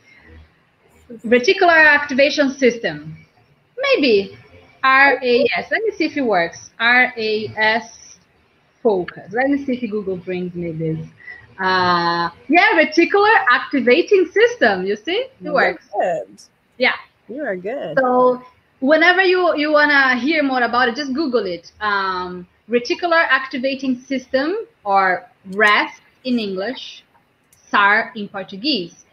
[1.24, 3.16] reticular activation system.
[3.76, 4.36] Maybe
[4.82, 5.70] RAS.
[5.70, 6.70] Let me see if it works.
[6.80, 8.18] RAS
[8.82, 9.32] focus.
[9.32, 11.06] Let me see if Google brings me this.
[11.58, 14.86] Uh, yeah, reticular activating system.
[14.86, 15.88] You see, it You're works.
[15.92, 16.42] Good.
[16.78, 16.92] Yeah,
[17.28, 17.98] you are good.
[17.98, 18.42] So
[18.80, 21.72] whenever you you wanna hear more about it, just Google it.
[21.80, 25.90] Um, reticular activating system or RAS
[26.24, 27.02] in English.
[27.70, 29.04] SAR in Portuguese.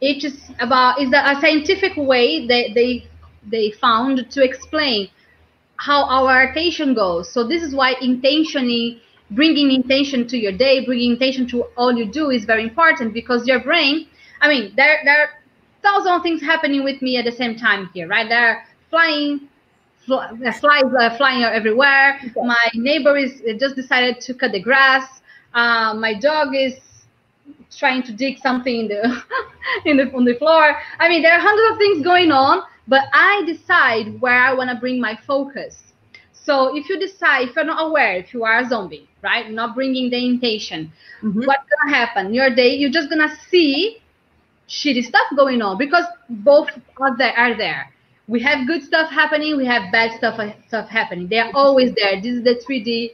[0.00, 3.06] It is about is a scientific way that they
[3.50, 5.08] they found to explain
[5.76, 7.32] how our attention goes.
[7.32, 12.06] So this is why intentioning, bringing intention to your day, bringing intention to all you
[12.10, 14.08] do is very important because your brain.
[14.40, 15.30] I mean, there there are
[15.82, 18.28] thousands of things happening with me at the same time here, right?
[18.28, 19.48] There are flying
[20.08, 22.20] flies uh, flying everywhere.
[22.36, 25.20] My neighbor is just decided to cut the grass.
[25.54, 26.74] Uh, my dog is
[27.76, 29.22] trying to dig something in the
[29.84, 30.76] in the on the floor.
[30.98, 34.70] I mean, there are hundreds of things going on, but I decide where I want
[34.70, 35.76] to bring my focus.
[36.32, 39.74] So if you decide, if you're not aware, if you are a zombie, right, not
[39.74, 40.90] bringing the intention,
[41.22, 41.44] mm-hmm.
[41.44, 42.32] what's gonna happen?
[42.32, 43.98] Your day, you're just gonna see
[44.66, 46.68] shitty stuff going on because both
[46.98, 47.36] are there.
[47.36, 47.92] Are there.
[48.28, 49.58] We have good stuff happening.
[49.58, 51.28] We have bad stuff stuff happening.
[51.28, 52.20] They are always there.
[52.20, 53.12] This is the 3D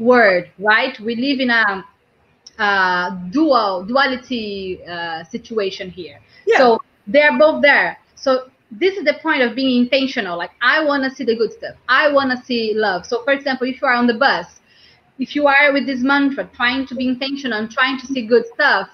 [0.00, 0.98] word, right?
[0.98, 1.84] We live in a
[2.58, 6.20] uh, dual duality uh, situation here.
[6.46, 6.58] Yeah.
[6.58, 7.98] So they're both there.
[8.16, 10.36] So this is the point of being intentional.
[10.36, 11.76] Like I want to see the good stuff.
[11.88, 13.04] I want to see love.
[13.06, 14.60] So for example, if you are on the bus,
[15.18, 18.46] if you are with this mantra, trying to be intentional and trying to see good
[18.54, 18.88] stuff,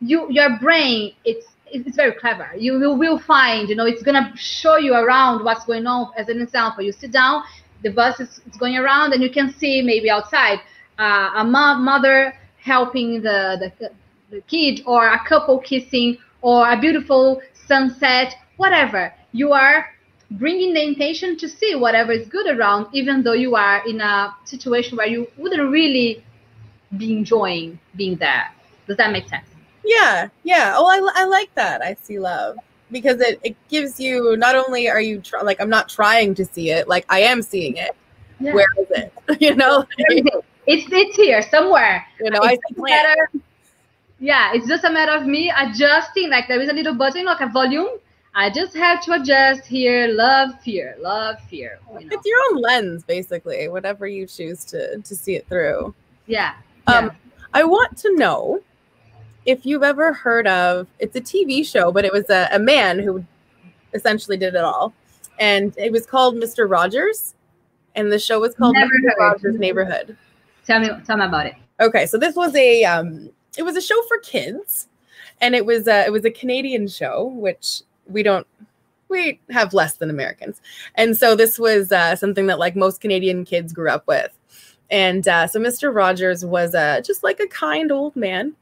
[0.00, 2.50] you your brain it's it's very clever.
[2.56, 6.12] You will, will find, you know, it's gonna show you around what's going on.
[6.16, 7.44] As an example, you sit down,
[7.82, 10.58] the bus is, is going around, and you can see maybe outside
[10.98, 13.90] uh, a mo- mother helping the, the,
[14.30, 19.12] the kid or a couple kissing or a beautiful sunset, whatever.
[19.32, 19.88] You are
[20.30, 24.34] bringing the intention to see whatever is good around, even though you are in a
[24.44, 26.24] situation where you wouldn't really
[26.96, 28.50] be enjoying being there.
[28.86, 29.46] Does that make sense?
[29.84, 30.74] Yeah, yeah.
[30.76, 31.82] Oh, I, I like that.
[31.82, 32.56] I see love
[32.90, 36.44] because it, it gives you not only are you try, like I'm not trying to
[36.44, 37.96] see it, like I am seeing it.
[38.38, 38.54] Yeah.
[38.54, 39.12] Where is it?
[39.40, 39.86] you know,
[40.66, 42.06] it's it's here somewhere.
[42.20, 43.30] You know, it's I see matter,
[44.20, 46.30] Yeah, it's just a matter of me adjusting.
[46.30, 47.98] Like there is a little button, like a volume.
[48.34, 50.08] I just have to adjust here.
[50.08, 51.78] Love, fear, love, fear.
[51.88, 52.16] You know?
[52.16, 53.68] It's your own lens, basically.
[53.68, 55.94] Whatever you choose to to see it through.
[56.26, 56.54] Yeah.
[56.86, 57.10] Um, yeah.
[57.54, 58.60] I want to know
[59.44, 62.98] if you've ever heard of it's a TV show, but it was a, a man
[62.98, 63.24] who
[63.92, 64.92] essentially did it all.
[65.38, 66.70] And it was called Mr.
[66.70, 67.34] Rogers.
[67.94, 69.18] And the show was called Never Mr.
[69.18, 70.16] Rogers Neighborhood.
[70.66, 71.54] Tell me tell me about it.
[71.80, 73.28] Okay, so this was a um
[73.58, 74.88] it was a show for kids.
[75.42, 78.46] And it was a it was a Canadian show, which we don't
[79.08, 80.60] we have less than Americans.
[80.96, 84.30] And so this was uh, something that like most Canadian kids grew up with.
[84.90, 85.94] And uh, so Mr.
[85.94, 88.54] Rogers was uh, just like a kind old man.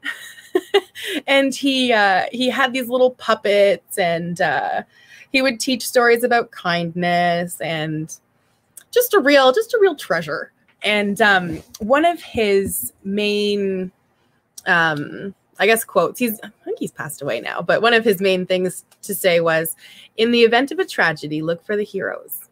[1.27, 4.83] and he uh, he had these little puppets, and uh,
[5.31, 8.17] he would teach stories about kindness and
[8.91, 10.51] just a real just a real treasure.
[10.83, 13.91] And um, one of his main,
[14.65, 16.19] um, I guess, quotes.
[16.19, 16.39] He's
[16.71, 19.75] think he's passed away now, but one of his main things to say was,
[20.17, 22.49] "In the event of a tragedy, look for the heroes."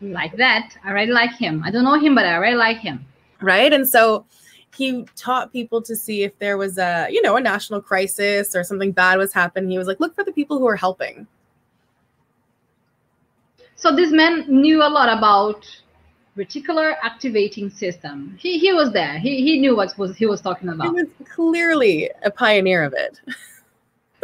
[0.00, 1.62] Like that, I really like him.
[1.64, 3.04] I don't know him, but I really like him.
[3.40, 4.24] Right, and so
[4.76, 8.62] he taught people to see if there was a you know a national crisis or
[8.62, 11.26] something bad was happening he was like look for the people who are helping
[13.74, 15.66] so this man knew a lot about
[16.40, 20.68] reticular activating system he, he was there he, he knew what was he was talking
[20.68, 23.20] about he was clearly a pioneer of it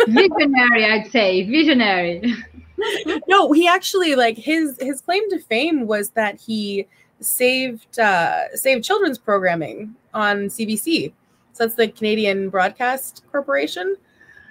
[0.08, 2.34] visionary i'd say visionary
[3.28, 6.86] no he actually like his his claim to fame was that he
[7.20, 11.12] saved uh, saved children's programming on CBC.
[11.52, 13.96] So that's the Canadian Broadcast Corporation.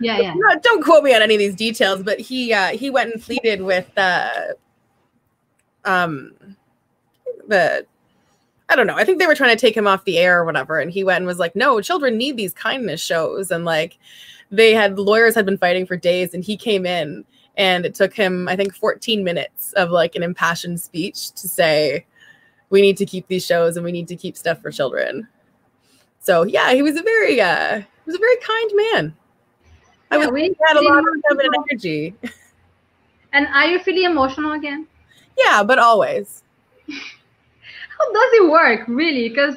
[0.02, 0.34] Yeah, yeah.
[0.36, 3.22] Not, don't quote me on any of these details, but he uh, he went and
[3.22, 4.54] pleaded with uh,
[5.86, 6.34] um
[7.48, 7.86] the
[8.68, 8.96] I don't know.
[8.96, 11.04] I think they were trying to take him off the air or whatever, and he
[11.04, 13.98] went and was like, "No, children need these kindness shows." And like,
[14.50, 17.26] they had lawyers had been fighting for days, and he came in,
[17.58, 22.06] and it took him, I think, 14 minutes of like an impassioned speech to say,
[22.70, 25.28] we need to keep these shows and we need to keep stuff for children.
[26.20, 29.16] So yeah, he was a very uh he was a very kind man.
[30.12, 31.40] I yeah, was we had a lot of
[31.70, 32.16] energy.
[33.34, 34.88] And are you feeling emotional again?
[35.38, 36.44] Yeah, but always.
[38.00, 39.30] How does it work, really?
[39.30, 39.56] Because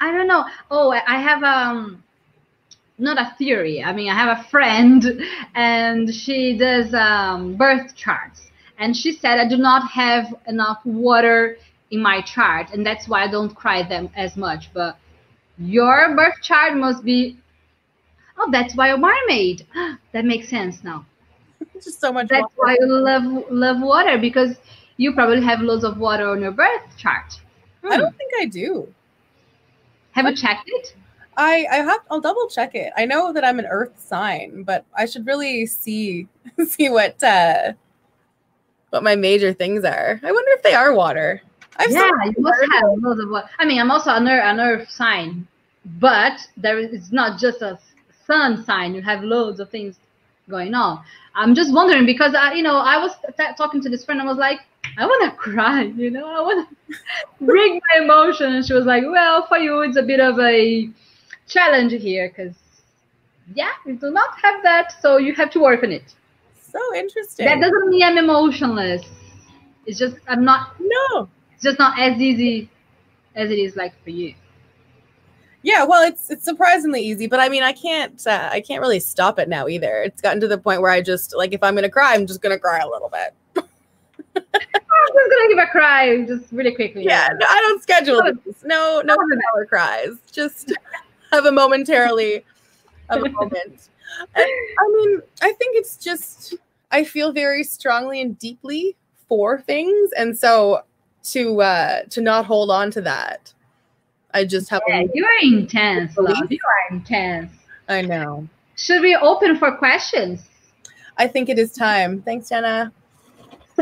[0.00, 0.44] I don't know.
[0.70, 2.02] Oh, I have um
[2.98, 3.82] not a theory.
[3.82, 5.22] I mean, I have a friend
[5.54, 8.44] and she does um, birth charts
[8.78, 11.56] and she said i do not have enough water
[11.90, 14.98] in my chart and that's why i don't cry them as much but
[15.58, 17.36] your birth chart must be
[18.38, 19.66] oh that's why you're mermaid
[20.12, 21.04] that makes sense now
[21.74, 22.76] it's just so much that's water.
[22.76, 24.56] why you love love water because
[24.96, 27.40] you probably have loads of water on your birth chart
[27.82, 27.92] hmm.
[27.92, 28.86] i don't think i do
[30.12, 30.94] have you checked it
[31.36, 32.92] I I have I'll double check it.
[32.96, 36.28] I know that I'm an earth sign, but I should really see
[36.68, 37.72] see what uh
[38.90, 40.20] what my major things are.
[40.22, 41.42] I wonder if they are water.
[41.76, 43.48] I've yeah, you must have loads of water.
[43.58, 45.46] I mean, I'm also an earth, an earth sign,
[45.98, 47.78] but there is it's not just a
[48.26, 48.94] sun sign.
[48.94, 49.98] You have loads of things
[50.48, 51.02] going on.
[51.34, 54.20] I'm just wondering because I, you know, I was t- talking to this friend.
[54.20, 54.60] I was like,
[54.98, 55.82] I want to cry.
[55.82, 56.96] You know, I want to
[57.40, 58.54] bring my emotion.
[58.54, 60.88] And she was like, Well, for you, it's a bit of a
[61.46, 62.54] challenge here because,
[63.54, 66.14] yeah, you do not have that, so you have to work on it
[66.74, 67.46] so interesting.
[67.46, 69.02] That doesn't mean I'm emotionless.
[69.86, 70.74] It's just I'm not.
[70.80, 71.28] No.
[71.54, 72.68] It's just not as easy
[73.34, 74.34] as it is like for you.
[75.62, 79.00] Yeah, well, it's it's surprisingly easy, but I mean, I can't uh, I can't really
[79.00, 80.02] stop it now either.
[80.02, 82.42] It's gotten to the point where I just like if I'm gonna cry, I'm just
[82.42, 83.34] gonna cry a little bit.
[84.36, 87.04] I'm just gonna give a cry just really quickly.
[87.04, 88.64] Yeah, no, I don't schedule this.
[88.64, 89.16] No, no
[89.54, 90.18] hour cries.
[90.30, 90.72] Just
[91.32, 92.44] have a momentarily
[93.08, 93.88] of a moment.
[94.36, 96.54] I mean, I think it's just
[96.90, 98.96] I feel very strongly and deeply
[99.28, 100.82] for things, and so
[101.24, 103.52] to uh to not hold on to that,
[104.32, 104.82] I just have.
[104.88, 106.50] Yeah, you are intense, love.
[106.50, 107.52] You are intense.
[107.88, 108.48] I know.
[108.76, 110.48] Should we open for questions?
[111.16, 112.22] I think it is time.
[112.22, 112.92] Thanks, Jenna.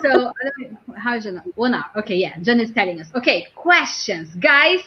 [0.01, 0.33] So,
[0.97, 1.45] how Jenna?
[1.57, 3.09] Well, now, okay, yeah, Jenna is telling us.
[3.15, 4.81] Okay, questions, guys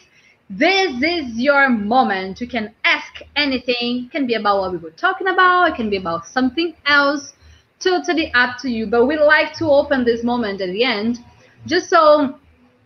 [0.50, 2.40] this is your moment.
[2.40, 4.06] You can ask anything.
[4.06, 5.72] It can be about what we were talking about.
[5.72, 7.34] It can be about something else.
[7.80, 8.86] Totally up to you.
[8.86, 11.18] But we like to open this moment at the end
[11.66, 12.38] just so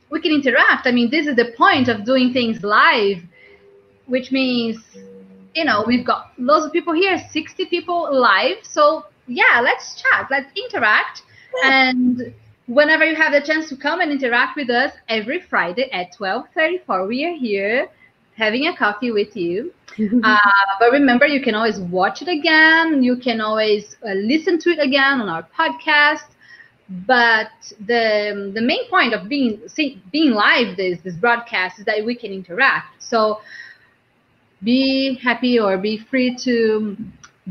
[0.10, 0.88] we can interact.
[0.88, 3.18] I mean, this is the point of doing things live
[4.10, 4.78] which means
[5.54, 10.28] you know we've got lots of people here 60 people live so yeah let's chat
[10.30, 11.22] let's interact.
[11.64, 12.34] And
[12.68, 17.08] whenever you have the chance to come and interact with us every friday at 12.34
[17.08, 17.90] we are here
[18.40, 19.74] having a coffee with you.
[20.24, 20.38] Uh,
[20.80, 23.04] but remember you can always watch it again.
[23.04, 26.30] You can always uh, listen to it again on our podcast.
[27.06, 27.52] But
[27.86, 32.16] the the main point of being see, being live this this broadcast is that we
[32.16, 33.04] can interact.
[33.04, 33.42] So
[34.64, 36.96] be happy or be free to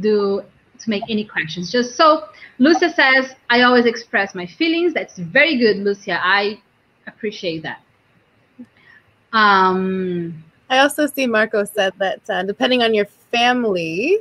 [0.01, 0.43] do
[0.81, 1.71] to make any questions.
[1.71, 2.29] Just so
[2.59, 4.95] lucia says i always express my feelings.
[4.95, 6.21] That's very good lucia.
[6.23, 6.61] I
[7.07, 7.81] appreciate that.
[9.33, 14.19] Um i also see marco said that uh, depending on your family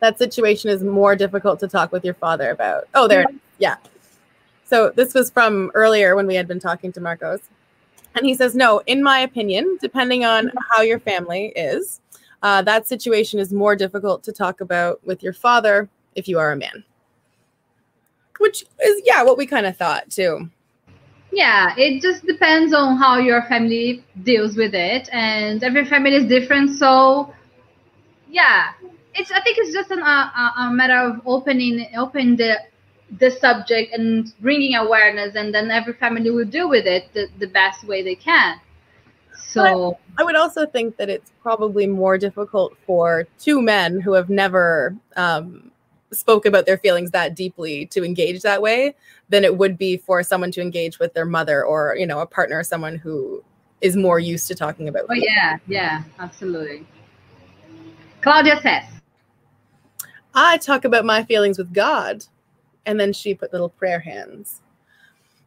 [0.00, 2.88] that situation is more difficult to talk with your father about.
[2.94, 3.24] Oh there
[3.58, 3.76] yeah.
[4.64, 7.40] So this was from earlier when we had been talking to marcos.
[8.14, 12.00] And he says no in my opinion depending on how your family is
[12.42, 16.52] uh, that situation is more difficult to talk about with your father if you are
[16.52, 16.84] a man.
[18.40, 20.50] Which is, yeah, what we kind of thought too.
[21.30, 26.26] Yeah, it just depends on how your family deals with it, and every family is
[26.26, 26.76] different.
[26.76, 27.32] So,
[28.28, 28.72] yeah,
[29.14, 29.30] it's.
[29.30, 32.58] I think it's just an, a, a matter of opening, open the
[33.18, 37.46] the subject and bringing awareness, and then every family will deal with it the, the
[37.46, 38.60] best way they can.
[39.34, 44.30] So I would also think that it's probably more difficult for two men who have
[44.30, 45.70] never um,
[46.12, 48.94] spoke about their feelings that deeply to engage that way
[49.28, 52.26] than it would be for someone to engage with their mother or you know a
[52.26, 53.42] partner or someone who
[53.80, 55.04] is more used to talking about.
[55.08, 56.86] Oh yeah, yeah, absolutely.
[58.20, 58.84] Claudia says,
[60.34, 62.24] "I talk about my feelings with God,"
[62.86, 64.60] and then she put little prayer hands.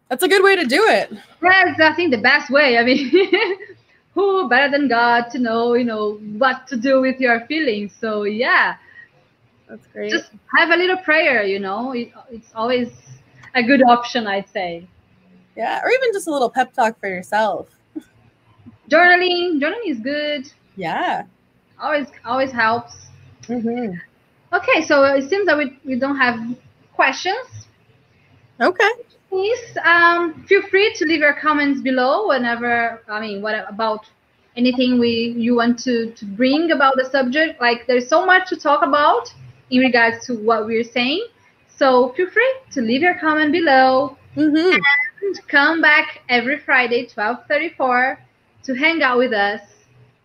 [0.10, 1.12] That's a good way to do it.
[1.42, 2.78] That's I think the best way.
[2.78, 3.12] I mean,
[4.14, 7.94] who better than God to know, you know, what to do with your feelings.
[8.00, 8.76] So yeah,
[9.68, 10.12] that's great.
[10.12, 11.92] Just have a little prayer, you know.
[11.92, 12.90] It, it's always
[13.56, 14.88] a good option, I'd say.
[15.56, 17.70] Yeah, or even just a little pep talk for yourself.
[18.90, 20.52] Journaling, journaling is good.
[20.76, 21.24] Yeah,
[21.80, 22.94] always always helps.
[23.44, 23.96] Mm-hmm.
[24.56, 26.40] Okay, so it seems that we, we don't have
[26.94, 27.68] questions.
[28.62, 28.90] Okay
[29.34, 34.06] please um, feel free to leave your comments below whenever i mean what about
[34.56, 38.56] anything we you want to to bring about the subject like there's so much to
[38.56, 39.34] talk about
[39.74, 41.26] in regards to what we're saying
[41.68, 44.56] so feel free to leave your comment below mm-hmm.
[44.56, 48.18] and come back every friday 12.34
[48.64, 49.62] to hang out with us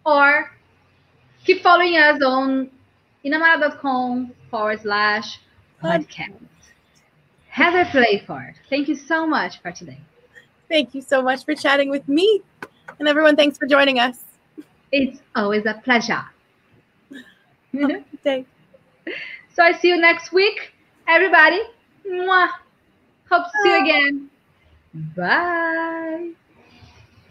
[0.04, 0.50] or
[1.44, 2.70] keep following us on
[3.24, 5.40] inamara.com forward slash
[5.82, 6.48] podcast
[7.48, 9.98] Heather Playford, thank you so much for today.
[10.68, 12.42] Thank you so much for chatting with me.
[12.98, 14.18] And everyone, thanks for joining us.
[14.92, 16.24] It's always a pleasure.
[18.22, 18.46] day.
[19.58, 20.72] So I see you next week,
[21.08, 21.60] everybody.
[22.08, 22.48] Mwah.
[23.28, 24.30] Hope to see you again.
[25.16, 26.30] Bye.